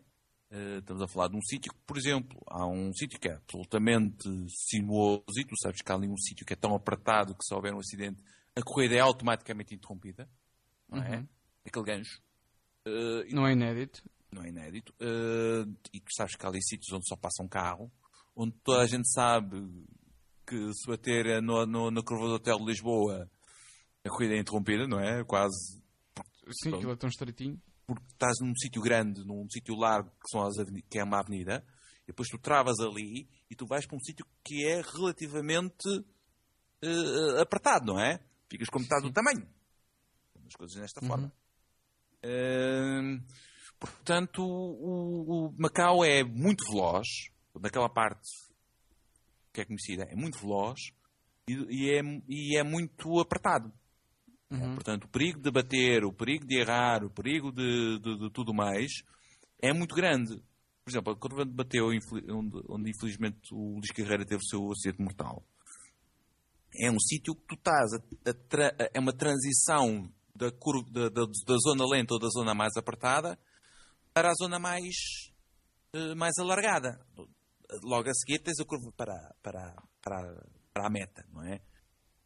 [0.54, 3.32] Eh, estamos a falar de um sítio que, por exemplo, há um sítio que é
[3.34, 7.44] absolutamente sinuoso e tu sabes que há ali um sítio que é tão apertado que
[7.44, 8.22] se houver um acidente,
[8.54, 10.30] a corrida é automaticamente interrompida,
[10.88, 11.16] não é?
[11.18, 11.28] Uhum.
[11.66, 12.22] Aquele gancho.
[12.86, 14.08] E Não é inédito.
[14.30, 14.94] não é inédito.
[15.00, 17.90] Eh, e tu sabes que há ali sítios onde só passa um carro,
[18.36, 19.56] onde toda a gente sabe
[20.46, 23.28] que se bater no, no, na curva do Hotel de Lisboa,
[24.04, 25.24] a corrida é interrompida, não é?
[25.24, 25.82] Quase
[26.62, 26.76] Sim, Pronto.
[26.76, 27.60] aquilo é tão estreitinho.
[27.86, 30.54] Porque estás num sítio grande, num sítio largo, que, são as
[30.88, 31.64] que é uma avenida,
[32.04, 35.88] e depois tu travas ali e tu vais para um sítio que é relativamente
[36.82, 38.20] eh, apertado, não é?
[38.50, 39.48] Ficas com metade do tamanho.
[40.46, 41.08] As coisas desta Uhum.
[41.08, 41.32] forma.
[42.22, 43.20] Ehm,
[43.78, 47.06] portanto, o, o Macau é muito veloz,
[47.60, 48.28] naquela parte
[49.52, 50.80] que é conhecida, é muito veloz
[51.48, 53.72] e, e é, e é muito apertado.
[54.62, 54.74] Uhum.
[54.74, 58.52] Portanto, o perigo de bater, o perigo de errar, o perigo de, de- de tudo
[58.54, 58.90] mais
[59.60, 60.36] é muito grande.
[60.84, 65.02] Por exemplo, a curva bateu, onde, onde infelizmente o Luís Carreira teve o seu acidente
[65.02, 65.42] mortal,
[66.76, 70.90] é um sítio que tu estás, a- a tra- a- é uma transição da, curva,
[70.90, 73.38] da, da- da zona lenta ou da zona mais apertada
[74.12, 74.94] para a zona mais,
[75.92, 77.00] eh, mais alargada.
[77.82, 81.60] Logo a seguir tens a curva para, para, para, para a meta, não é?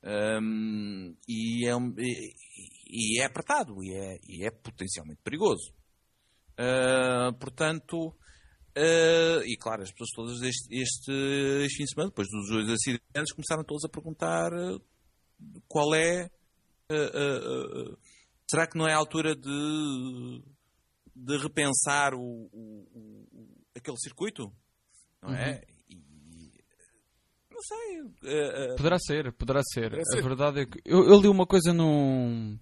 [0.05, 2.35] Hum, e, é um- e-
[2.91, 5.75] e é apertado e é, e é potencialmente perigoso.
[6.57, 8.17] Ah, portanto,
[8.77, 11.13] ah, e claro, as pessoas todas este, este,
[11.65, 14.79] este fim de semana, depois dos dois acidentes, começaram todos a perguntar ah,
[15.67, 16.31] qual é.
[16.91, 17.97] ah,
[18.51, 20.43] será que não é a altura de,
[21.15, 22.21] de repensar o,
[22.53, 22.89] o-
[23.33, 24.51] o- aquele circuito?
[25.23, 25.61] Não é?
[27.59, 28.01] Não sei.
[28.33, 29.99] ah, ah, Poderá ser, poderá ser.
[29.99, 30.23] A ser.
[30.23, 30.81] verdade é que.
[30.85, 32.57] Eu, eu li uma coisa num,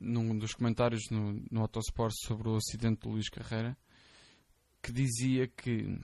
[0.00, 3.78] num dos comentários no, no Autosport sobre o acidente do Luís Carreira
[4.82, 6.00] que dizia que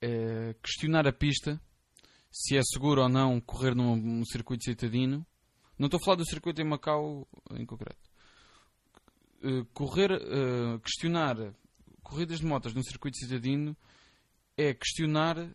[0.00, 1.60] eh, questionar a pista
[2.30, 5.26] se é seguro ou não correr num, num circuito citadino.
[5.78, 8.10] Não estou a falar do circuito em Macau em concreto.
[9.42, 11.36] Eh, correr, eh, questionar
[12.02, 13.76] corridas de motas num circuito citadino
[14.56, 15.54] é questionar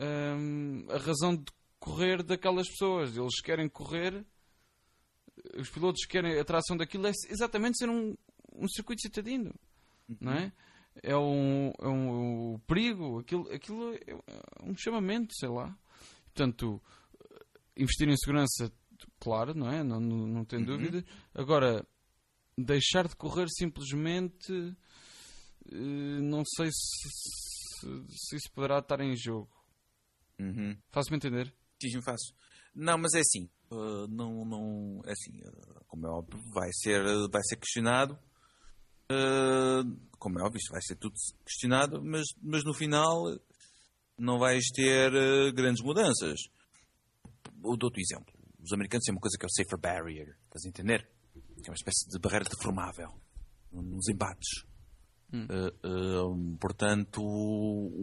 [0.00, 1.44] hum, a razão de
[1.78, 3.16] correr daquelas pessoas.
[3.16, 4.24] Eles querem correr,
[5.56, 8.14] os pilotos querem a atração daquilo, é exatamente ser um,
[8.54, 9.54] um circuito citadino,
[10.20, 10.52] não é?
[11.02, 14.14] É um, é um, um perigo, aquilo, aquilo é
[14.64, 15.76] um chamamento, sei lá.
[16.24, 16.82] Portanto,
[17.76, 18.72] investir em segurança,
[19.18, 19.82] claro, não é?
[19.82, 21.04] Não, não, não tem dúvida.
[21.32, 21.86] Agora,
[22.58, 24.52] deixar de correr simplesmente,
[25.72, 29.59] eh, não sei se, se, se isso poderá estar em jogo.
[30.40, 30.76] Uhum.
[30.90, 31.52] Faço-me entender?
[31.82, 32.34] Sim, faço.
[32.74, 33.48] Não, mas é assim.
[33.70, 38.18] uh, não, não, é assim, uh, como é óbvio, vai ser, vai ser questionado.
[40.18, 41.14] Como é óbvio, isto vai ser tudo
[41.44, 43.24] questionado, mas, mas no final
[44.16, 45.10] não vais ter
[45.52, 46.38] grandes mudanças.
[47.64, 48.32] Eu dou-te um exemplo.
[48.62, 51.10] Os americanos têm uma coisa que é o safer barrier, estás a entender?
[51.34, 53.20] Que é uma espécie de barreira deformável
[53.72, 54.64] nos embates.
[55.32, 57.20] Uh, uh, portanto,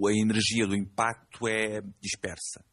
[0.07, 2.63] a energia do impacto é dispersa.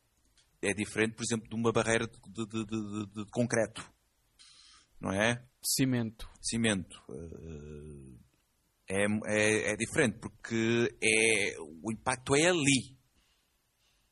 [0.62, 3.84] É diferente, por exemplo, de uma barreira de, de- de- de- concreto.
[5.00, 5.44] Não é?
[5.62, 6.30] Cimento.
[6.40, 6.96] Cimento.
[7.08, 8.18] Uh,
[8.88, 12.96] é, é, é diferente, porque é, o impacto é ali.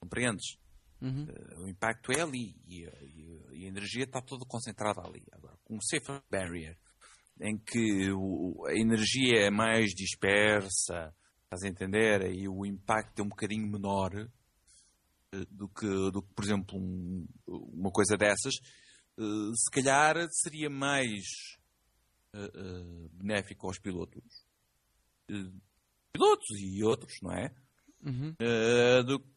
[0.00, 0.56] Compreendes?
[1.00, 1.24] Uhum.
[1.24, 3.22] Uh, o impacto é ali e, a- e
[3.52, 5.22] e a energia está toda concentrada ali.
[5.30, 6.76] Agora, com o safer barrier,
[7.42, 11.12] em que o- a energia é mais dispersa,
[11.44, 12.32] estás a entender?
[12.32, 17.26] E o impacto é um bocadinho menor eh, do que, do que por exemplo, um-
[17.46, 18.54] uma coisa dessas,
[19.18, 21.24] eh, se calhar seria mais
[22.34, 24.46] eh, eh, benéfico aos pilotos.
[26.12, 27.54] Pilotos e outros, não é?
[28.04, 28.34] Uhum.
[28.40, 29.31] Uh, do-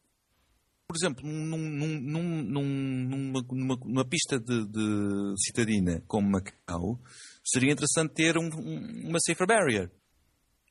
[0.86, 7.00] por exemplo, num- num- num- num- numa, numa- numa pista de, de citadina como Macau,
[7.44, 9.90] seria interessante ter um- um- uma safer barrier.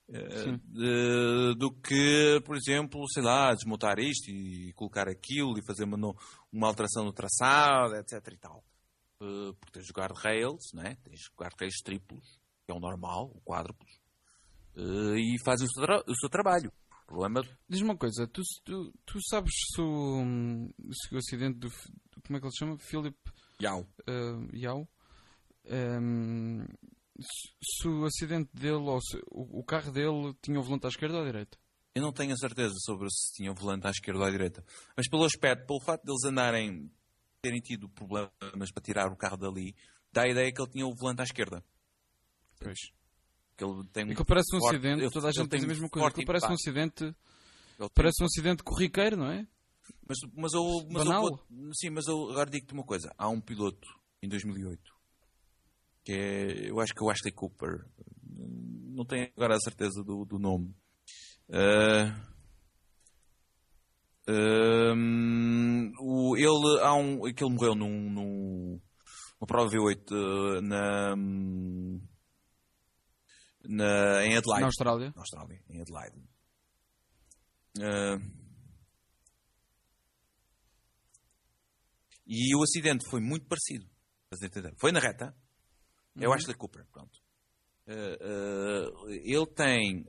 [0.08, 6.14] Uh, do que, por exemplo, sei lá, desmontar isto e colocar aquilo e fazer uma,
[6.54, 8.34] uma alteração no traçado, etc.
[8.34, 8.64] e tal.
[9.20, 10.96] Uh, porque tens guardrails, não é?
[11.04, 13.92] Tens guardrails triplos, que é o normal, o quádruplos,
[14.78, 16.72] uh, e fazem o seu, o seu trabalho.
[17.06, 20.24] O problema Diz-me uma coisa, tu, tu, tu sabes se o,
[20.92, 21.70] se o acidente do.
[22.26, 22.78] Como é que ele se chama?
[22.80, 23.18] Philip
[23.62, 23.82] Yao.
[23.82, 24.90] uh, Yao?
[25.66, 26.66] Um,
[27.20, 30.90] se, se o acidente dele ou se, o, o carro dele tinha o volante à
[30.90, 31.58] esquerda ou à direita?
[31.94, 34.66] Eu não tenho a certeza sobre se tinham volante à esquerda ou à direita.
[34.98, 36.92] Mas pelo aspecto, pelo facto deles andarem,
[37.42, 39.76] terem tido problemas para tirar o carro dali,
[40.12, 41.64] dá a ideia que ele tinha o volante à esquerda.
[42.60, 42.80] Pois.
[43.58, 45.90] Que ele tem Aquilo parece um forte- acidente, ele- toda a gente diz a mesma
[45.90, 46.08] coisa.
[46.10, 47.16] Aquilo parece um acidente,
[47.94, 49.48] parece um acidente corriqueiro, não é?
[50.08, 51.22] Mas, mas eu, mas eu Banal.
[51.22, 53.14] vou- sim, mas eu agora digo-te uma coisa.
[53.18, 53.88] Há um piloto
[54.22, 54.94] em 2008
[56.04, 57.84] que é, eu acho que é o Ashley Cooper.
[58.38, 60.76] Não tenho agora a certeza do, do nome.
[61.52, 62.14] Ah,
[64.28, 68.82] Hum, o, ele há um que ele morreu num, num
[69.40, 72.02] uma prova V8 uh, na, hum,
[73.68, 75.14] na em Adelaide Na Austrália.
[75.16, 76.18] na Austrália, em Adelaide.
[77.78, 78.46] Uh,
[82.26, 83.86] e o acidente foi muito parecido.
[84.78, 85.36] Foi na reta.
[86.20, 86.34] É o.
[86.34, 87.20] Ashley Cooper, pronto.
[87.88, 90.06] Uh, uh, ele tem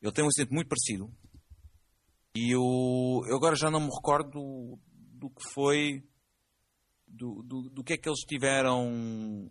[0.00, 1.12] ele tem um acidente muito parecido
[2.36, 6.04] e eu, eu agora já não me recordo do, do que foi
[7.04, 9.50] do, do, do que é que eles tiveram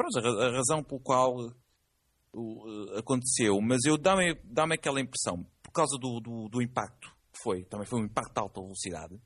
[0.00, 1.36] pronto, a, ra- a razão pelo qual
[2.34, 7.38] uh, aconteceu, mas eu dá-me dá aquela impressão, por causa do, do, do impacto que
[7.42, 9.20] foi, também foi um impacto de alta velocidade,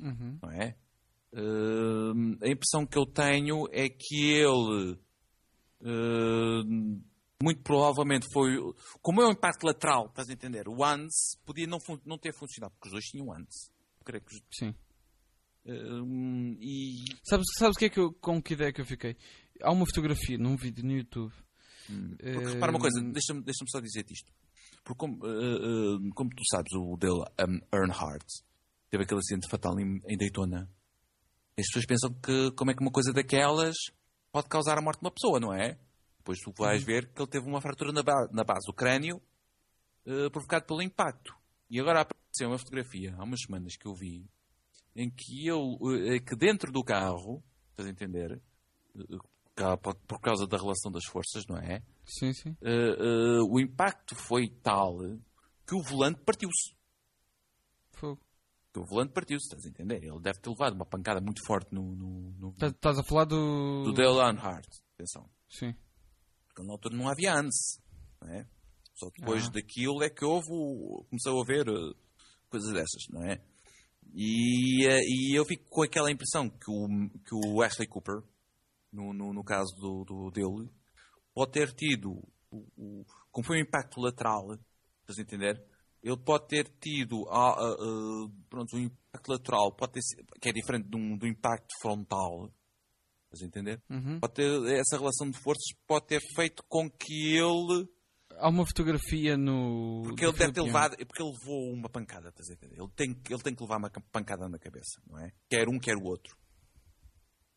[0.00, 0.38] Uhum.
[0.42, 0.76] não é?
[1.34, 4.98] Uh, a impressão que eu tenho é que ele
[5.80, 7.02] uh,
[7.42, 8.56] muito provavelmente foi
[9.00, 10.68] como é um impacto lateral, estás a entender?
[10.68, 13.70] O ANS podia não, não ter funcionado, porque os dois tinham ANS.
[14.00, 14.74] Eu creio que os- Sim.
[15.66, 19.16] uh, e Sabes, sabes que é que eu, com que ideia que eu fiquei?
[19.62, 21.32] Há uma fotografia num vídeo no YouTube.
[22.16, 24.32] Porque repara uma coisa, Hum, deixa-me deixa só dizer-te isto.
[24.84, 28.26] Porque como, uh, uh, como tu sabes, o Dale um, Earnhardt
[28.90, 30.68] teve aquele acidente fatal em, em Daytona.
[31.58, 33.76] As pessoas pensam que como é que uma coisa daquelas
[34.32, 35.78] pode causar a morte de uma pessoa, não é?
[36.18, 39.20] Depois tu vais ver que ele teve uma fratura na, ba- na base do crânio
[40.06, 41.34] uh, provocado pelo impacto.
[41.68, 44.24] E agora apareceu uma fotografia, há umas semanas que eu vi,
[44.96, 48.40] em que ele, uh, que dentro do carro, estás a entender?
[49.54, 51.82] Cá- por causa da relação das forças, não é?
[52.06, 52.50] Sim, sim.
[52.62, 54.98] Uh, uh, o impacto foi tal
[55.66, 56.74] que o volante partiu-se.
[57.92, 58.20] Fogo.
[58.72, 60.02] Que O volante partiu-se, estás a entender?
[60.02, 63.24] Ele deve ter levado uma pancada muito forte no, no, no- Tá- Estás a falar
[63.26, 63.84] do.
[63.84, 64.68] do Dale Earnhardt.
[64.94, 65.28] Atenção.
[65.48, 65.74] Sim.
[66.48, 67.78] Porque na altura não havia ANS.
[68.20, 68.46] Não é?
[68.94, 69.50] Só depois Ah.
[69.50, 70.46] daquilo é que houve.
[71.10, 71.94] Começou a haver uh,
[72.48, 73.42] coisas dessas, não é?
[74.14, 76.88] E, eh, e eu fico com aquela impressão que o,
[77.24, 78.22] que o Ashley Cooper,
[78.92, 80.70] no, no, no caso do, do, dele,
[81.34, 82.10] pode ter tido,
[82.50, 84.52] o, o, como foi um impacto lateral,
[85.00, 85.64] estás a entender?
[86.02, 90.00] Ele pode ter tido uh, uh, pronto, um impacto lateral, pode ter,
[90.40, 92.52] que é diferente de um, do impacto frontal,
[93.24, 93.82] estás a entender?
[93.88, 94.18] Uhum.
[94.20, 97.88] Pode ter, essa relação de forças pode ter feito com que ele
[98.38, 100.02] Há uma fotografia no.
[100.04, 102.80] porque ele deve ter levado, porque ele levou uma pancada, estás a entender?
[102.80, 105.30] Ele tem, que- ele tem que levar uma ca- pancada na cabeça, não é?
[105.50, 106.34] Quer um, quer o outro.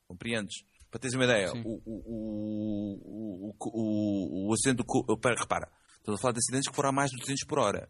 [0.08, 0.56] Compreendes?
[0.96, 5.18] Para teres uma ideia, o, o, o, o, acidente do.
[5.18, 7.90] para- Repara, estamos a falar de acidentes que foram a mais de 200 por hora.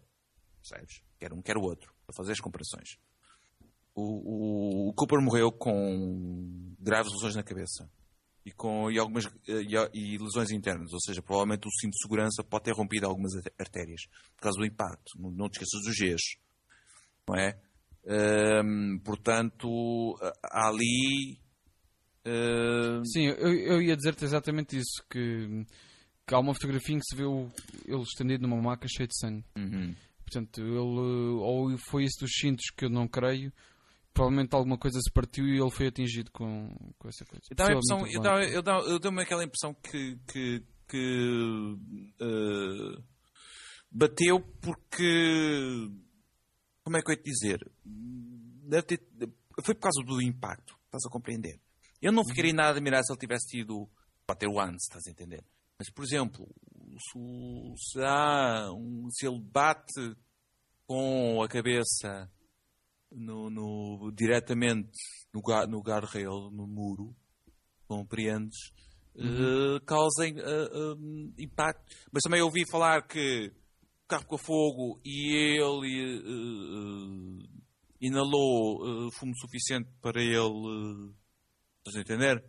[0.60, 1.04] Percebes?
[1.20, 1.94] Quer um, quer o outro.
[2.04, 2.98] Para fazer as comparações.
[3.94, 7.88] O, Cooper morreu com graves lesões na cabeça
[8.44, 9.62] e com e algumas eh,
[9.94, 13.34] e, e lesões internas, ou seja, provavelmente o cinto de segurança pode ter rompido algumas
[13.60, 14.02] artérias
[14.36, 15.12] por causa do impacto.
[15.20, 16.40] Não, não te esqueças dos Gs,
[17.30, 17.62] não é?
[18.08, 21.45] Ahm, portanto, ali
[23.06, 25.66] Sim, eu, eu ia dizer-te exatamente isso: que,
[26.28, 27.50] que há uma fotografia em que se vê o,
[27.86, 29.46] ele estendido numa maca cheio de sangue.
[29.58, 29.96] uhum.
[30.22, 30.78] Portanto, ele.
[31.40, 33.54] Ou foi isso dos cintos que eu não creio.
[34.12, 37.44] Provavelmente alguma coisa se partiu e ele foi atingido com, com essa coisa.
[37.52, 41.78] Eu a impressão, Possivelmente eu dá, eu dá, eu dou-me aquela impressão que, que, que
[42.22, 43.02] eh,
[43.92, 45.92] bateu porque
[46.84, 47.72] como é que eu ia te dizer?
[47.84, 49.04] Deve ter-
[49.64, 51.60] foi por causa do impacto, estás a compreender?
[52.06, 53.90] Eu não ficaria nada admirado se ele tivesse tido
[54.28, 55.44] pode ter o antes, estás a entender?
[55.80, 56.48] Mas por exemplo,
[57.00, 57.20] se,
[57.92, 60.16] se há um, se ele bate
[60.86, 62.32] com a cabeça
[63.12, 64.92] no, no- diretamente
[65.34, 67.16] no, no guardrail, no muro,
[67.88, 68.72] compreendes?
[69.18, 71.96] Eh, causem eh, eh, impacto.
[72.12, 73.48] Mas também ouvi falar que
[74.04, 77.48] o carro com fogo e ele eh,
[78.02, 81.14] inalou fumo suficiente para ele.
[81.86, 82.44] Eh, estás a entender?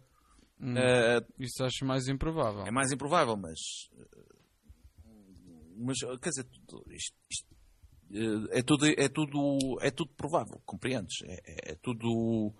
[0.60, 2.66] Hum, Eh, isso acho mais improvável.
[2.66, 3.58] é mais improvável, mas.
[3.98, 4.36] eh,
[5.78, 6.46] Mas, quer dizer,
[6.90, 7.46] isto, isto,
[8.12, 11.16] eh, é, tudo, é, tudo, é tudo provável, compreendes?
[11.24, 12.54] É, é- é tudo.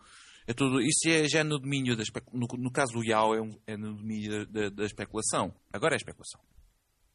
[0.47, 3.41] É tudo isso é, já é no domínio da no, no caso do Yao é,
[3.41, 5.53] um- é no domínio da, da- da especulação.
[5.73, 6.41] Agora é especulação.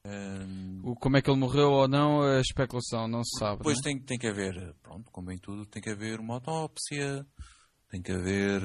[0.05, 3.57] Hum, O- como é que ele morreu ou não, é especulação, não se sabe.
[3.59, 3.83] depois né?
[3.83, 7.25] tem, tem que haver, pronto, como em tudo, tem que haver uma autópsia,
[7.91, 8.61] tem que haver.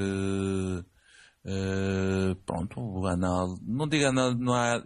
[1.45, 3.59] eh, pronto, o anal.
[3.63, 4.81] Não diga anal, não há.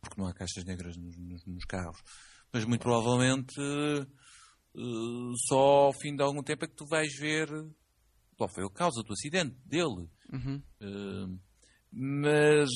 [0.00, 2.00] Porque não há caixas negras nos, nos- nos carros.
[2.52, 4.06] Mas muito provavelmente eh,
[5.48, 7.48] só ao fim de algum tempo é que tu vais ver
[8.36, 10.08] qual foi a causa do acidente dele.
[10.32, 10.62] Uhum.
[10.82, 11.40] Uh,
[11.90, 12.68] mas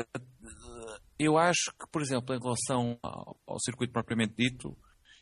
[0.00, 4.76] uh, eu acho que, por exemplo, em relação ao, ao circuito propriamente dito,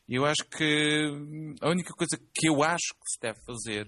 [0.08, 3.86] eu acho que a única coisa que eu acho que se deve fazer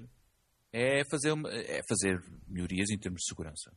[0.77, 1.33] é fazer,
[1.69, 3.71] é fazer melhorias em termos de segurança.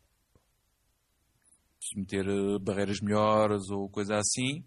[1.79, 4.65] Se meter uh, barreiras melhores ou coisa assim.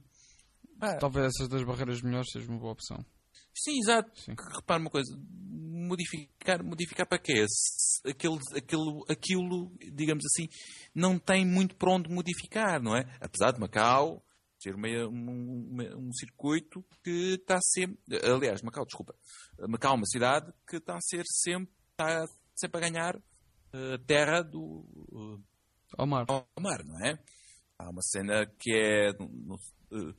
[1.01, 3.05] Talvez essas duas barreiras melhores seja uma boa opção.
[3.53, 4.11] Sim, exato.
[4.21, 4.33] Sim.
[4.57, 5.13] Repara uma coisa,
[5.51, 7.45] modificar, modificar para quê?
[8.07, 10.49] Aquele, aquele, aquilo, digamos assim,
[10.95, 13.03] não tem muito para onde modificar, não é?
[13.21, 14.25] Apesar de Macau
[14.59, 17.99] ser uma, um, uma- um circuito que está sempre.
[18.23, 19.15] Aliás, Macau, desculpa.
[19.69, 22.27] Macau é uma cidade que está a ser sempre, está
[22.57, 23.17] sempre a ganhar
[23.73, 25.41] eh, terra do,
[25.97, 26.25] Ao mar.
[26.29, 27.19] ao mar, não é?
[27.79, 29.13] Há uma cena que é.
[29.19, 29.59] no-
[29.93, 30.15] eh,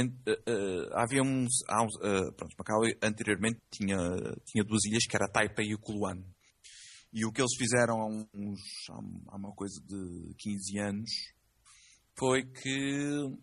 [0.00, 1.48] en- eh, eh, havia uns.
[1.68, 1.96] Há uns
[2.36, 3.98] pronto, Macau anteriormente tinha,
[4.46, 6.22] tinha duas ilhas que era Taipei e o Kuluan.
[7.12, 8.60] E o que eles fizeram há uns.
[9.28, 11.10] há, uma coisa de 15 anos
[12.18, 13.36] foi que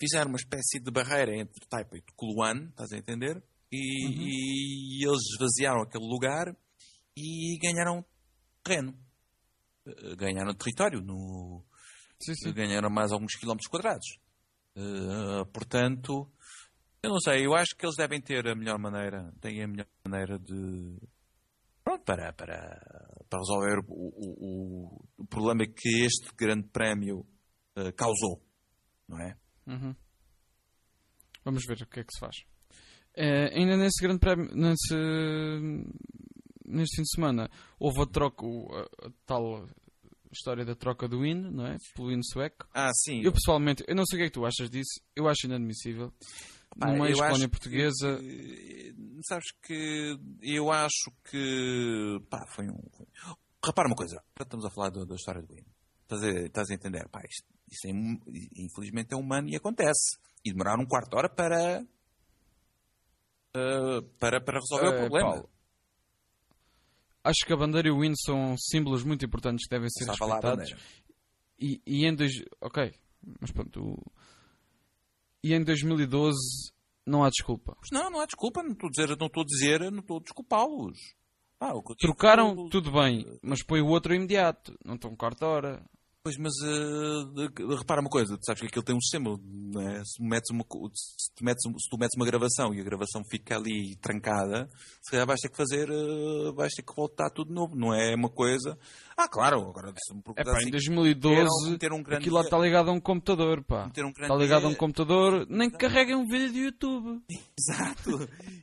[0.00, 3.42] fizeram uma espécie de barreira entre Taipei e Kuluan, estás a entender?
[3.70, 6.56] E, e eles esvaziaram aquele lugar
[7.16, 8.04] e ganharam
[8.62, 8.96] terreno.
[9.86, 11.64] Eh, Ganharam território no,
[12.20, 12.52] Sim, sim.
[12.52, 14.06] ganharam mais alguns quilómetros quadrados.
[14.76, 16.30] Eh, portanto,
[17.02, 19.86] eu não sei, eu acho que eles devem ter a melhor maneira, têm a melhor
[20.06, 20.98] maneira de.
[21.84, 27.26] Pronto, para, para, para resolver o, o, o- problema que este grande prémio
[27.76, 28.40] eh, causou,
[29.08, 29.36] não é?
[29.66, 29.94] Uhum.
[31.44, 32.36] Vamos ver o que é que se faz.
[33.16, 34.94] Eh, ainda nesse grande prémio, nesse,
[36.72, 39.68] neste fim de semana, houve a troca, a, a tal
[40.32, 41.76] história da troca do hino, não é?
[41.94, 42.66] Pelo hino sueco.
[42.74, 43.20] Ah, sim.
[43.22, 46.12] Eu pessoalmente, eu não sei o que é que tu achas disso, eu acho inadmissível.
[46.78, 48.94] Pá, Numa acho portuguesa, que-
[49.28, 52.18] sabes que eu acho que.
[52.30, 52.78] Pá, foi um.
[53.64, 55.66] Repara uma coisa, estamos a falar da, da história do hino.
[56.02, 57.06] Estás a, estás a entender?
[57.10, 57.90] Pá, isto, isto é,
[58.56, 60.16] infelizmente é humano e acontece.
[60.42, 61.84] E demorar um quarto de hora para.
[63.56, 65.30] uh, para, para resolver o Eh, problema.
[65.30, 65.50] Paulo,
[67.24, 70.12] acho que a bandeira e o hino são símbolos muito importantes que devem ser a
[70.12, 70.70] respeitados.
[71.58, 72.32] E, e em dois...
[72.60, 72.92] Ok,
[73.40, 73.80] mas pronto.
[73.80, 74.12] o-
[75.44, 76.36] E em 2012
[77.06, 77.76] não há desculpa.
[77.92, 80.20] Não, não há desculpa, não estou a dizer, não estou a dizer, não estou a
[80.20, 80.98] desculpá-los.
[81.60, 84.76] Ah, Trocaram, tudo bem, mas põe o outro imediato.
[84.84, 85.84] Não estão quarta hora.
[86.24, 90.04] Pois, mas de- repara uma coisa, tu sabes que aquilo tem um sistema, não é?
[90.04, 90.62] se, metes uma,
[90.94, 94.70] se, tu metes, se tu metes uma gravação e a gravação fica ali trancada,
[95.02, 97.92] se calhar vais ter que fazer, eh, vais ter que voltar tudo de novo, não
[97.92, 98.78] é uma coisa...
[99.16, 102.42] Ah, claro, agora se me É pá, em assim, 2012 meter um grande- aquilo lá
[102.42, 103.86] está ligado a um computador, pá.
[103.86, 107.20] um grande- Está ligado a um computador, nem que carreguem um vídeo de YouTube.
[107.58, 108.10] Exato,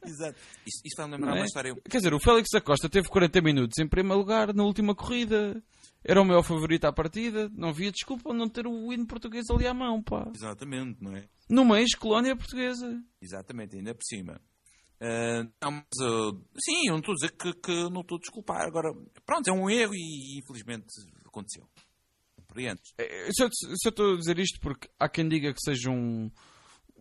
[0.06, 0.40] exato.
[0.66, 1.40] Isto, isto vai-me lembrar Não é?
[1.42, 1.76] uma história...
[1.90, 5.62] Quer dizer, o Félix Acosta teve 40 minutos em primeiro lugar na última corrida.
[6.04, 7.50] Era o meu favorito à partida.
[7.54, 10.32] Não havia desculpa não ter o hino português ali à mão, pá.
[10.34, 11.28] Exatamente, não é?
[11.50, 13.04] Numa ex-colónia portuguesa.
[13.22, 14.42] Exatamente, ainda por cima.
[15.02, 18.20] Ah, não, mas, ah, sim, eu não estou a dizer que, que não estou a
[18.20, 18.68] desculpar.
[18.68, 18.90] Agora,
[19.26, 20.88] pronto, é um erro e infelizmente
[21.26, 21.68] aconteceu.
[22.36, 22.94] Compreendes?
[22.98, 23.50] É, Se eu,
[23.86, 26.30] estou a dizer isto porque há quem diga que seja um,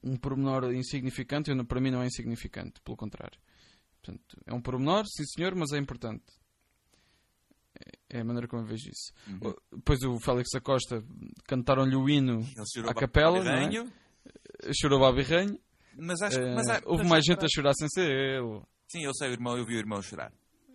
[0.03, 3.39] um pormenor insignificante, eu, para mim não é insignificante, pelo contrário.
[4.01, 6.25] Portanto, é um pormenor, sim senhor, mas é importante.
[8.11, 9.13] É, é a maneira como eu vejo isso.
[9.27, 9.55] Uhum.
[9.73, 11.03] Depois o Félix Acosta
[11.47, 12.45] cantaram-lhe o hino
[12.89, 14.73] à capela, o não é?
[14.81, 15.59] Chorou Babi Ranho.
[15.97, 16.45] mas acho que.
[16.45, 18.61] Eh, mas há- houve mas mais gente a chorar sem ser ele.
[18.89, 20.33] Sim, eu sei, o irmão, eu vi o irmão chorar.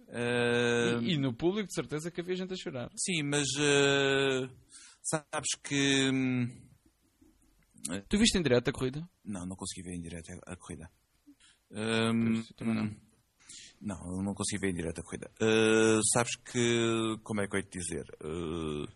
[0.10, 2.90] Ah, E, e no público, de certeza, que havia gente a chorar.
[2.96, 4.50] Sim, mas ah,
[5.02, 6.10] sabes que.
[6.12, 6.48] hum,
[8.08, 9.08] Tu viste em direto a corrida?
[9.26, 10.90] Não, não consegui ver em direto a, a corrida.
[11.72, 12.96] Hum, eu também não.
[13.86, 15.30] Não, eu não consegui ver em direto a corrida.
[15.42, 17.18] Uh, sabes que.
[17.24, 18.06] Como é que eu ia te dizer?
[18.24, 18.88] Uh,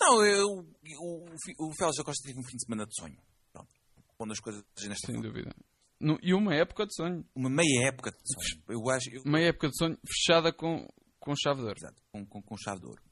[0.00, 3.16] não, eu, o, o Félix da Costa teve um fim de semana de sonho.
[3.52, 3.70] Pronto.
[4.18, 5.28] Pondo as coisas nesta Sem forma.
[5.30, 5.54] dúvida.
[6.00, 7.24] No- e uma época de sonho.
[7.32, 8.64] Uma meia época de sonho.
[8.68, 9.08] Eu acho.
[9.10, 10.84] Eu, Uma época de sonho fechada com,
[11.20, 11.76] com chave de ouro.
[11.78, 13.02] Exato, com, com, com chave de ouro.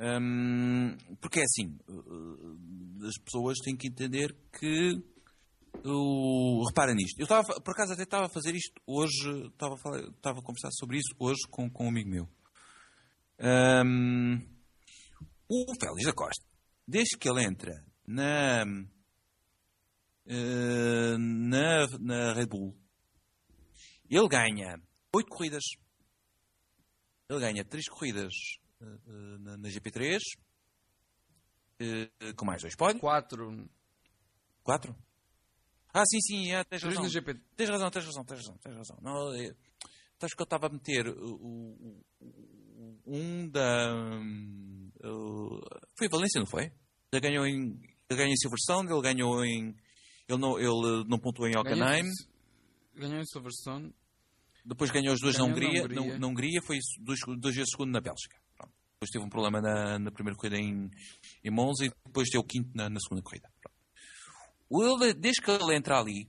[0.00, 4.92] Hum, porque é assim, uh, as pessoas têm que entender que
[5.84, 7.18] o repara nisto.
[7.18, 10.42] Eu estava, por acaso até estava a fazer isto hoje, estava a, falar, estava a
[10.42, 12.28] conversar sobre isso hoje com, com um amigo meu.
[13.40, 14.38] Hum,
[15.48, 16.46] o Félix da Costa,
[16.86, 18.64] desde que ele entra na,
[20.26, 22.76] eh, na, na Red Bull,
[24.08, 24.80] ele ganha
[25.14, 25.64] oito corridas.
[27.28, 28.32] Ele ganha três corridas
[28.80, 30.18] eh, eh, na, na GP3,
[31.80, 33.00] eh, eh, com mais dois pódios.
[33.00, 33.68] Quatro.
[34.62, 34.96] Quatro?
[35.92, 37.02] Ah, sim, sim, é, tens razão.
[37.56, 38.98] Tens razão, tens razão, tens razão, tens razão.
[39.02, 39.54] Não, é,
[40.14, 42.02] estás que eu estava a meter o, o-
[43.06, 43.94] um da.
[43.94, 45.60] hum, o-
[45.98, 46.72] foi a Valência, não foi?
[47.12, 47.78] Ele ganhou em.
[48.08, 49.76] Ele ganhou em Silverstone, ele ganhou em.
[50.28, 52.08] Ele não, ele não pontuou em Hockenheim.
[52.94, 53.94] Ganhou em Silverstone.
[54.64, 55.82] Depois ganhou as duas na Ganhou na Hungria.
[55.84, 56.12] Hungria.
[56.14, 58.36] Na, na Hungria foi duas, duas vezes segundo na Bélgica.
[58.56, 58.72] Pronto.
[58.94, 60.88] Depois teve um problema na, na primeira corrida em,
[61.44, 63.50] em Monza e depois deu o quinto na, na segunda corrida.
[64.74, 66.26] O ele, desde que ele entra ali,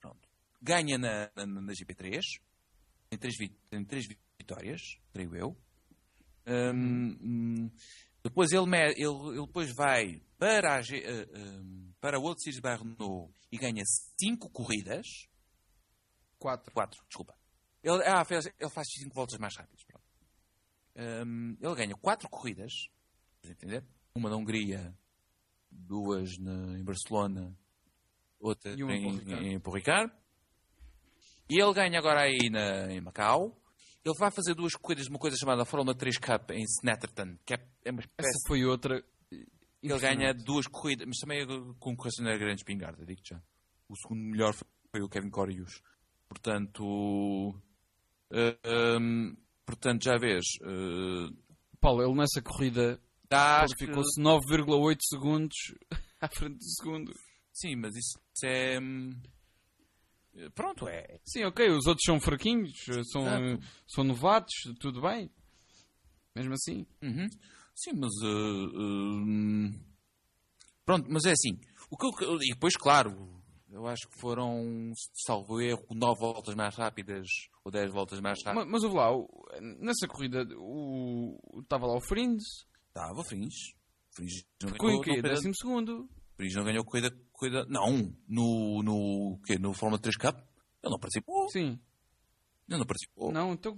[0.00, 0.28] pronto,
[0.60, 2.20] ganha na, na, na GP3,
[3.08, 3.36] tem três,
[3.70, 5.56] tem três vitórias, creio eu.
[6.48, 7.70] Hum, hum,
[8.24, 8.64] depois ele,
[8.96, 13.84] ele, ele depois vai para a, hum, para a World Series by Renault e ganha
[14.18, 15.06] cinco corridas.
[16.40, 16.74] Quatro.
[16.74, 17.38] 4, desculpa.
[17.84, 19.80] Ele, ah, fez- ele faz 5 voltas mais rápidas.
[20.96, 22.72] Hum, ele ganha 4 corridas,
[23.44, 23.84] entender?
[24.16, 24.92] Uma na Hungria,
[25.74, 27.56] duas na- em Barcelona,
[28.40, 30.12] outra E em em, Ricard.
[31.48, 33.60] E ele ganha agora aí na, em Macau.
[34.04, 37.54] Ele vai fazer duas corridas de uma coisa chamada Fórmula 3 Cup em Snetterton, que
[37.54, 39.02] é, é uma espécie Essa foi outra.
[39.30, 43.40] ele ganha duas corridas, mas também com concorrência na grande espingarda, digo já.
[43.88, 44.54] O segundo melhor
[44.90, 45.82] foi o Kevin Corius.
[46.28, 47.54] Portanto,
[48.30, 51.30] eh, ehm, portanto já vês, eh,
[51.80, 53.00] Paulo, ele nessa corrida
[53.30, 55.56] acho que- qualificou-se 9,8 segundos
[56.20, 57.12] à frente do segundo.
[57.52, 59.12] sim, mas isso é hum,
[60.54, 62.72] pronto, é Sim, ok, os outros são fraquinhos,
[63.12, 63.66] são, Exato.
[63.88, 65.30] são novatos, tudo bem.
[66.34, 66.84] Mesmo assim.
[67.02, 67.28] Uhum.
[67.76, 68.26] Sim, mas eh,
[68.76, 69.80] hum,
[70.84, 71.58] pronto, mas é assim.
[71.90, 74.92] O que eu- e depois, claro, eu acho que foram,
[75.24, 77.26] salvo erro, 9 voltas mais rápidas
[77.64, 78.66] ou 10 voltas mais rápidas.
[78.66, 79.10] Ma- Mas ouve lá,
[79.80, 82.42] nessa corrida o- estava lá o Frins,
[82.94, 83.54] Estava Frins.
[84.12, 85.10] Frins não ganhou- quê?
[85.10, 86.08] não perdeu- Décimo segundo.
[86.36, 87.64] Frins não ganhou corrida, corrida.
[87.66, 89.58] Não, no, no, quê?
[89.58, 90.36] no Fórmula 3 Cup.
[90.82, 91.48] Ele não participou.
[91.50, 91.80] Sim.
[92.68, 93.32] Ele não participou.
[93.32, 93.72] Não, então.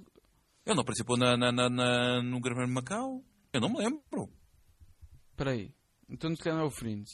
[0.67, 3.25] Ele não participou na, na, na, na- no Grande Prémio de Macau.
[3.53, 4.31] Eu não me lembro.
[5.31, 5.75] Espera aí.
[6.09, 7.09] Então se calhar não é o Frins.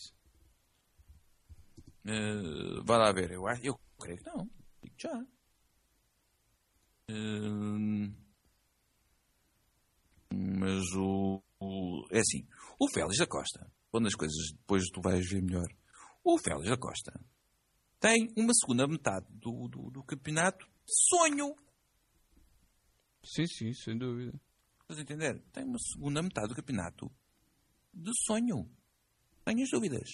[2.05, 3.31] Eh, vai lá ver.
[3.31, 4.51] Eu, acho- eu creio que não.
[4.83, 5.25] digo já.
[7.11, 8.13] Hum,
[10.33, 12.47] mas o, o- É assim.
[12.79, 15.69] O Félix da Costa, quando as coisas depois tu vais ver melhor,
[16.25, 17.13] o Félix da Costa
[18.01, 21.55] tem uma segunda metade do, do, do campeonato de sonho.
[23.25, 24.33] Sim, sim, sem dúvida.
[24.83, 25.41] Estás a entender?
[25.53, 27.11] Tem uma segunda metade do campeonato
[27.95, 28.69] de sonho.
[29.45, 30.09] Tenho as dúvidas.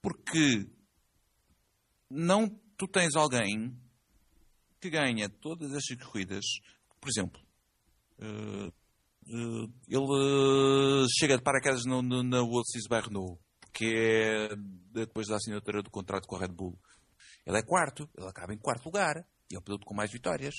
[0.00, 0.70] Porque
[2.10, 3.78] não tu tens alguém
[4.80, 6.44] que ganha todas estas corridas.
[7.00, 7.40] Por exemplo,
[8.18, 8.72] eh,
[9.26, 12.00] ele eh, chega de paraquedas na
[12.64, 13.40] Series by Renault,
[13.72, 14.48] que é
[14.92, 16.78] depois da assinatura do contrato com a Red Bull.
[17.46, 20.54] Ele é quarto, ele acaba em quarto lugar e é o piloto com mais vitórias.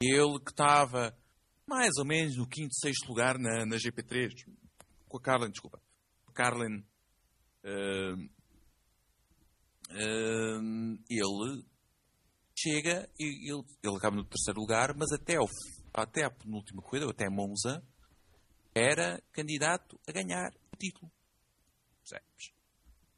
[0.00, 1.16] Ele que estava
[1.66, 4.30] mais ou menos no quinto, sexto lugar na, na GP3,
[5.08, 5.80] com a Carlin, desculpa.
[6.38, 6.84] Carlin,
[7.64, 8.14] eh,
[9.90, 10.60] eh,
[11.10, 11.64] ele
[12.56, 15.48] chega e ele, ele acaba no terceiro lugar, mas até, ao,
[16.02, 17.82] até a penúltima corrida, ou até Monza,
[18.74, 21.10] era candidato a ganhar o título.
[22.00, 22.52] Percebes?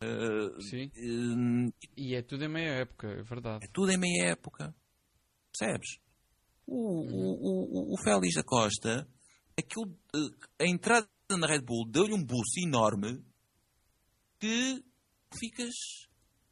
[0.02, 0.90] Eh, Sim.
[0.96, 3.64] eh, E é tudo em meia época, é verdade.
[3.64, 4.74] é tudo em meia época.
[5.52, 5.98] Percebes?
[6.66, 9.08] O, o, o, o Félix da Costa,
[9.58, 13.22] aquilo, eh, a entrada na Red Bull deu-lhe um boost enorme
[14.38, 14.82] que
[15.38, 15.74] ficas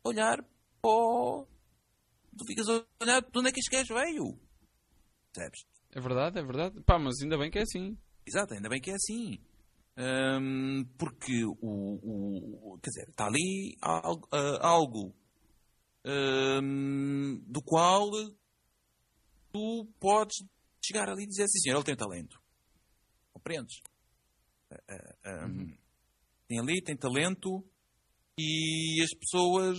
[0.04, 0.36] a olhar
[0.82, 1.46] para o...
[2.36, 4.38] Tu ficas a olhar de onde é que este gajo veio.
[5.32, 5.66] Percebes?
[5.92, 6.80] É verdade, é verdade.
[6.82, 7.96] Pá, mas ainda bem que é assim.
[8.26, 9.38] Exato, ainda bem que é assim.
[9.96, 15.14] Hum, porque o, o- Quer dizer, está ali algo, ah, algo
[16.04, 18.08] hum, do qual
[19.52, 20.36] tu podes
[20.84, 22.40] chegar ali e dizer assim, senhor, ele tem talento.
[23.32, 23.80] Compreendes?
[24.70, 25.76] Ah, ah, hum,
[26.46, 27.64] Tem ali, tem talento
[28.38, 29.78] e as pessoas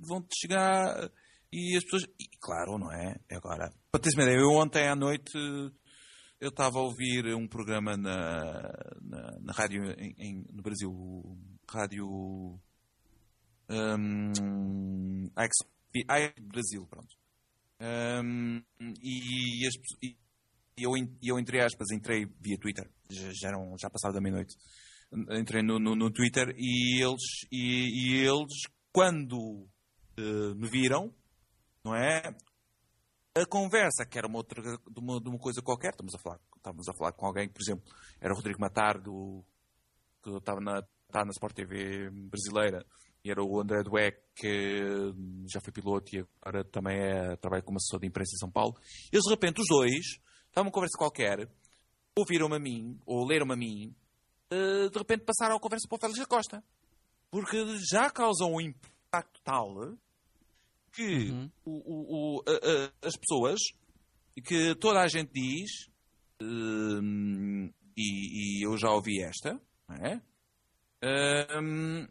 [0.00, 1.10] vão-te chegar
[1.52, 2.04] e as pessoas.
[2.18, 3.16] E, claro, não é?
[3.30, 5.32] Agora, para teres uma ideia, eu ontem à noite
[6.40, 8.62] eu estava a ouvir um programa na,
[9.00, 10.90] na, na rádio em, em- no Brasil,
[11.68, 12.58] rádio
[13.68, 16.04] um, AXP
[16.40, 17.14] Brasil, pronto.
[17.80, 18.62] Um,
[19.02, 20.16] e, as e
[20.76, 20.92] eu,
[21.22, 24.56] eu, entre aspas, entrei via Twitter, já, já, eram, já passava da meia-noite,
[25.38, 29.68] entrei no, no, no Twitter e eles, e, e eles quando
[30.16, 31.14] eh, me viram,
[31.84, 32.34] não é?
[33.34, 36.38] a conversa, que era uma outra de uma, de uma coisa qualquer, estamos a falar,
[36.56, 37.84] estávamos a falar com alguém por exemplo,
[38.20, 39.42] era o Rodrigo Matar, do,
[40.22, 42.84] que estava na, está na Sport TV brasileira,
[43.24, 44.80] e era o André Dueck, que
[45.50, 48.76] já foi piloto e agora também é, trabalha como assessor de imprensa em São Paulo.
[49.12, 50.04] Eles, de repente, os dois,
[50.48, 51.48] estavam uma conversa qualquer,
[52.18, 53.94] ouviram-me a mim, ou leram-me a mim,
[54.50, 56.64] eh, de repente passaram a conversa para o Félix da Costa.
[57.30, 59.96] Porque já causam um impacto tal
[60.92, 61.50] que Uhum.
[61.64, 63.58] o- o- a- a- as pessoas
[64.44, 65.70] que toda a gente diz,
[66.40, 69.60] hum, e, e eu já ouvi esta,
[70.00, 70.20] é?
[71.60, 72.06] Hum,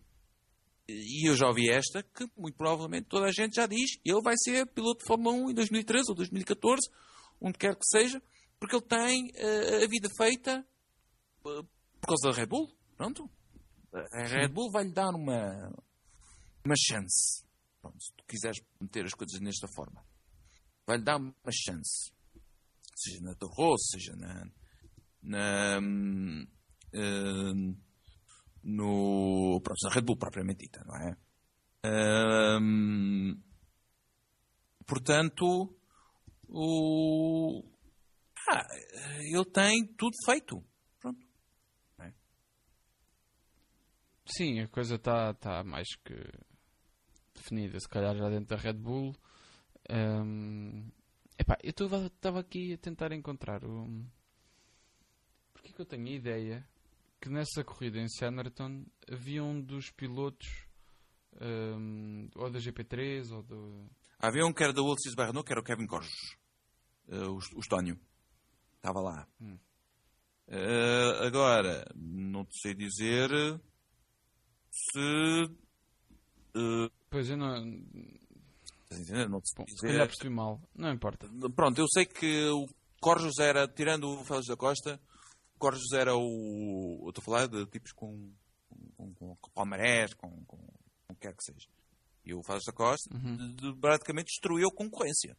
[0.88, 4.36] e eu já ouvi esta, que muito provavelmente toda a gente já diz, ele vai
[4.38, 6.82] ser piloto de Fórmula 1 em 2013 ou 2014,
[7.40, 8.22] onde quer que seja,
[8.60, 10.66] porque ele tem eh, a vida feita
[11.46, 11.62] eh,
[12.02, 12.70] por causa da Red Bull.
[12.98, 13.30] Pronto.
[13.94, 15.74] A Red Bull vai-lhe dar uma,
[16.66, 17.44] uma chance.
[17.82, 20.06] Pronto, se tu quiseres meter as coisas nesta forma,
[20.86, 22.12] vai-lhe dar uma chance.
[22.96, 24.52] Seja na Toro Rosso, seja na.
[25.24, 26.48] na hum,
[28.64, 31.18] no, pronto, na Red Bull propriamente dita, não é?
[32.60, 33.42] Hum,
[34.86, 35.76] portanto,
[36.48, 37.64] o.
[38.48, 38.68] Ah,
[39.20, 40.64] ele tem tudo feito.
[41.00, 41.26] Pronto.
[44.26, 46.14] Sim, a coisa está tá mais que
[47.42, 49.16] definida, se calhar já dentro da Red Bull.
[49.90, 50.90] Hum,
[51.38, 51.72] epá, eu
[52.08, 54.06] estava aqui a tentar encontrar o.
[55.54, 56.68] Porque que eu tenho a ideia
[57.20, 60.66] que nessa corrida em Sanderton havia um dos pilotos
[61.42, 63.90] hum, ou da GP3 ou do.
[64.20, 66.38] Havia um que era da Ulysses Barrenou, que era o Kevin Corjos.
[67.10, 68.00] Eh, o, o Estónio.
[68.76, 69.28] Estava lá.
[69.40, 69.58] Hum.
[70.48, 73.30] Eh, agora, não sei dizer
[74.70, 75.50] se.
[76.56, 77.58] eh, Pois eu não.
[78.90, 79.30] entender?
[79.30, 81.30] Não te Bom, se calhar percebi mal, não importa.
[81.56, 82.68] Pronto, eu sei que o
[83.00, 85.00] Corjos era, tirando o Félix da Costa,
[85.56, 87.02] o Corjos era o.
[87.04, 88.32] Eu estou a falar de tipos com.
[88.96, 91.68] com, com, com palmarés, com, com, com o que quer que seja.
[92.26, 93.56] E o Félix da Costa Uhum.
[93.56, 95.36] de- praticamente destruiu a concorrência.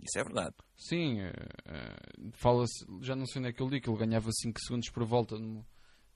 [0.00, 0.54] Isso é verdade.
[0.76, 1.32] Sim, eh,
[2.34, 5.04] fala-se, já não sei onde é que eu li, que ele ganhava 5 segundos por
[5.04, 5.66] volta no-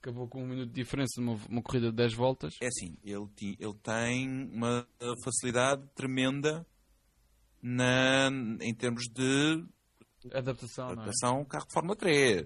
[0.03, 2.55] acabou com um minuto de diferença numa uma corrida de 10 voltas.
[2.61, 3.25] É assim, ele,
[3.57, 4.85] ele tem uma
[5.23, 6.67] facilidade tremenda
[7.61, 8.29] na,
[8.61, 9.65] em termos de
[10.31, 10.91] Adaptação, é?
[10.91, 12.45] adaptação ao carro de Fórmula 3.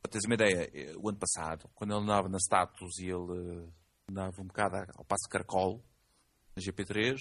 [0.00, 3.66] Para teres uma ideia, eh, o ano passado, quando ele andava na Status e ele
[3.66, 3.68] eh,
[4.08, 5.84] andava um bocado ao passo caracol,
[6.56, 7.16] na GP3,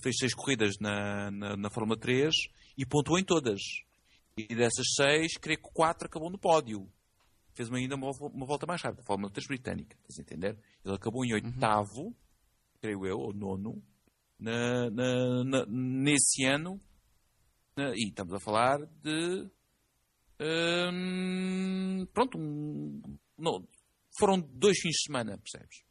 [0.00, 2.34] fez seis corridas na, na, na Fórmula 3
[2.78, 3.60] e pontuou em todas.
[4.36, 6.88] E dessas seis, creio que quatro acabou no pódio.
[7.58, 10.56] Fez ainda uma, uma volta mais rápida, a Fórmula 3 britânica, estás a entender?
[10.84, 12.16] Ele acabou em oitavo,
[12.80, 13.82] creio eu, ou nono,
[14.38, 16.80] na, na- na- nesse ano.
[17.76, 19.50] E estamos a falar de.
[20.40, 23.66] hum, pronto, um- não,
[24.16, 25.82] foram dois fins de semana, percebes?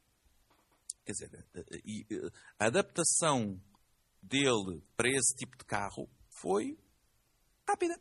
[1.04, 2.30] Quer dizer, eh,
[2.60, 3.62] a adaptação
[4.24, 6.80] dele para esse tipo de carro foi
[7.68, 8.00] rápida.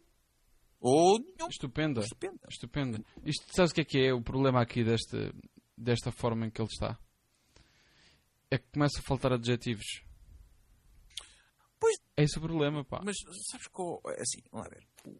[0.88, 1.48] Ou nenhum.
[1.50, 2.00] Estupenda.
[2.00, 2.46] Estupenda.
[2.48, 3.04] Estupenda.
[3.24, 5.34] Isto, sabes o que é que é o problema aqui desta,
[5.76, 6.96] desta forma em que ele está?
[8.48, 10.04] É que começa a faltar adjetivos.
[11.80, 11.96] Pois.
[12.16, 13.00] É esse o problema, pá.
[13.04, 13.16] Mas
[13.50, 14.86] sabes oh, é assim, vamos lá ver.
[15.04, 15.10] O,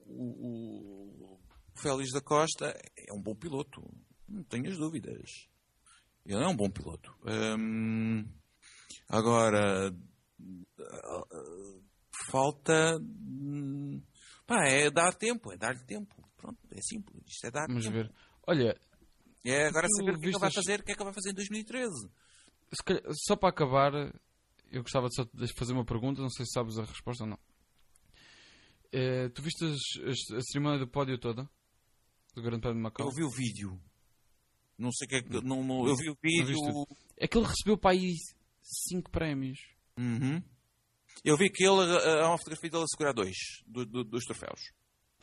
[0.47, 1.41] o, o
[1.75, 2.67] Félix da Costa
[2.97, 3.83] é um bom piloto,
[4.29, 5.49] não tenhas dúvidas.
[6.25, 7.13] Ele é um bom piloto.
[7.59, 8.25] Hum,
[9.09, 11.81] agora, ah, ah,
[12.31, 12.99] falta.
[13.01, 14.01] hum,
[14.47, 16.15] Pá, é dar tempo, é dar-lhe tempo.
[16.37, 17.23] Pronto, é simples.
[17.27, 17.97] Isto é dar Vamos tempo.
[17.97, 18.13] ver.
[18.47, 18.79] Olha,
[19.45, 21.05] É agora saber o que é que ele vai fazer, o que é que ele
[21.05, 22.11] vai fazer em 2013.
[22.73, 23.93] se calhar- só para acabar,
[24.73, 27.39] eu gostava só de fazer uma pergunta, não sei se sabes a resposta ou não.
[28.93, 31.49] Eh, tu viste as- a cerimónia do pódio toda?
[32.35, 33.07] Do Grande Prémio de Macau?
[33.07, 33.81] Eu vi o vídeo.
[34.79, 35.41] Não sei o que é que.
[35.47, 36.87] Não, não, eu vi o vídeo.
[37.17, 38.15] É que ele recebeu para aí
[38.63, 39.59] 5 prémios.
[39.99, 40.43] Uhum.
[41.25, 43.37] Eu vi que ele eh, há uma fotografia dele a segurar dois
[43.67, 44.61] do- do- dos troféus.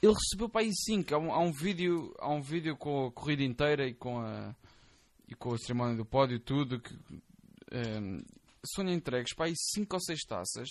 [0.02, 1.15] Ele recebeu para aí 5.
[1.15, 4.53] Há, um, há um vídeo, há um vídeo com a corrida inteira e com a,
[5.28, 6.80] e com a cerimónia do pódio, tudo.
[6.82, 6.94] Que,
[7.72, 8.20] ehm,
[8.65, 10.70] são entregues para aí 5 ou 6 taças.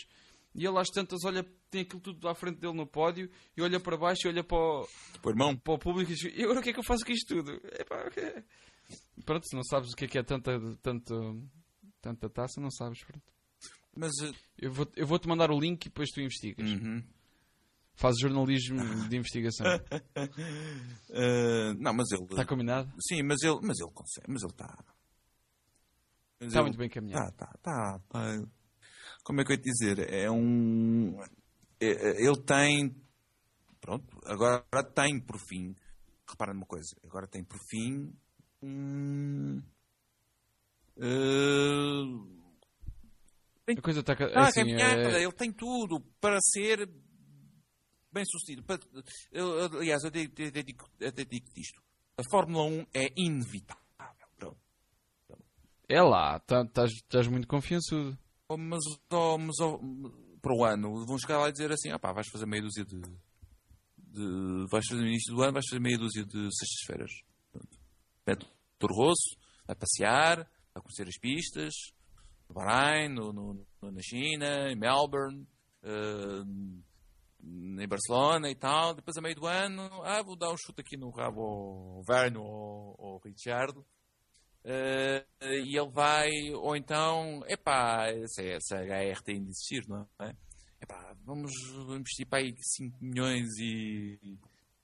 [0.55, 3.81] E ele às tantas olha, tem aquilo tudo à frente dele no pódio e olha
[3.81, 4.87] para baixo e olha para o,
[5.27, 7.13] irmão, para o público e diz: E agora o que é que eu faço com
[7.13, 7.53] isto tudo?
[7.79, 8.45] Epá, o que é?
[9.25, 11.43] Pronto, se não sabes o que é que é tanta, tanto,
[12.03, 13.03] tanta taça, não sabes.
[13.03, 13.25] Pronto.
[13.97, 14.13] Mas.
[14.23, 16.71] eh, Eu vou- eu vou-te mandar o link e depois tu investigas.
[16.71, 17.03] uhum.
[17.95, 19.67] Fazes jornalismo de investigação.
[21.15, 22.23] Eh, não, mas ele.
[22.25, 22.91] Está combinado?
[23.07, 24.27] Sim, mas ele, mas ele consegue.
[24.31, 24.85] Mas ele está.
[26.41, 27.33] Está ele- muito bem caminhado.
[27.37, 28.43] Tá, tá, tá, tá.
[29.25, 30.11] Como é que eu ia te dizer?
[30.13, 31.21] É um.
[31.81, 32.97] é- é- ele tem.
[33.81, 34.65] Pronto, agora
[34.95, 35.75] tem por fim.
[36.29, 38.11] Repara numa coisa, agora tem por fim.
[38.63, 39.61] Um,
[43.67, 44.17] eh, A coisa está.
[44.17, 46.89] ca- ah, assim, caminhada, é- ele tem tudo para ser
[48.13, 48.65] bem sucedido.
[49.31, 51.83] Eu- aliás, eu eu digo isto.
[52.17, 53.83] A Fórmula 1 é inevitável.
[55.89, 58.17] É lá, tá- estás estás muito confiançudo.
[58.49, 58.81] Oh, mas,
[59.11, 59.79] oh, mas oh,
[60.41, 62.85] para o ano vão chegar lá e dizer assim: ah, pá, vais fazer meia dúzia
[62.85, 67.11] de, de- Vais fazer no início do ano, vais fazer meia dúzia de sextas-feiras.
[68.27, 68.47] Mete
[68.83, 69.37] o Rosso,
[69.67, 70.37] vai passear,
[70.75, 71.73] vai conhecer as pistas,
[72.53, 75.47] no Bahrein, no, no- na China, em Melbourne,
[75.83, 76.43] eh,
[77.43, 78.95] em Barcelona e tal.
[78.95, 82.43] Depois, a meio do ano, ah, vou dar um chute aqui no rabo ao Verno
[82.43, 83.75] ou ao Richard.
[84.65, 90.37] Eh, e ele vai, ou então, epá, se essa HR tem de existir, não é?
[90.81, 91.53] Epá, vamos
[91.91, 94.39] investir para aí 5 milhões e,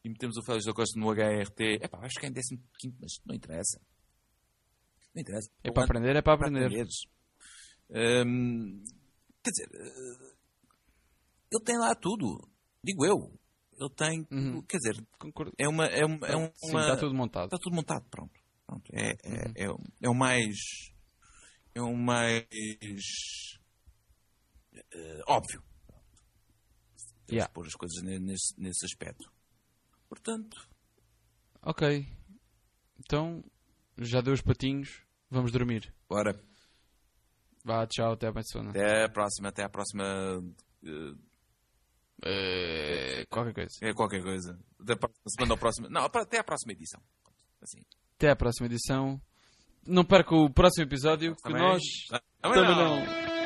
[0.04, 1.78] e metemos o Félix da Costa no HRT.
[1.82, 2.58] Epá, vais ficar em 15,
[3.00, 3.80] mas não interessa.
[5.14, 5.48] Não interessa.
[5.62, 6.64] É para aprender, é para aprender.
[6.66, 6.94] aprenderes.
[7.90, 8.84] Hum,
[9.42, 10.34] quer dizer, eh,
[11.52, 12.48] ele tem lá tudo,
[12.84, 13.38] digo eu.
[13.80, 14.60] Ele tem, Uhum.
[14.62, 15.52] quer dizer, Concordo.
[15.56, 15.86] é uma.
[15.86, 17.44] É uma, é uma Sim, está tudo montado.
[17.44, 18.32] Está tudo montado, pronto.
[18.66, 19.52] Pronto, É, é, Uhum.
[19.54, 20.56] é, o- é o mais.
[21.74, 22.44] É o mais.
[24.92, 25.62] eh, óbvio.
[27.26, 27.52] Temos Yeah.
[27.52, 29.30] pôr as coisas ne- nesse, nesse aspecto.
[30.08, 30.68] Portanto,
[31.62, 32.06] Ok.
[33.00, 33.44] Então,
[33.98, 35.94] já deu os patinhos, vamos dormir.
[36.08, 36.32] bora.
[37.68, 38.70] Vá, tchau, até a semana.
[38.70, 39.48] Até a próxima.
[39.50, 40.42] Até a próxima.
[42.24, 43.68] Eh, qualquer coisa.
[43.82, 44.58] é qualquer coisa.
[44.80, 45.88] Até a próxima semana ou próxima.
[45.90, 46.98] Não, até a próxima edição.
[47.60, 47.84] Assim.
[48.16, 49.20] Até à próxima edição.
[49.86, 51.82] Não perca o próximo episódio, que Também- nós
[52.40, 53.00] Também também não.
[53.04, 53.37] não.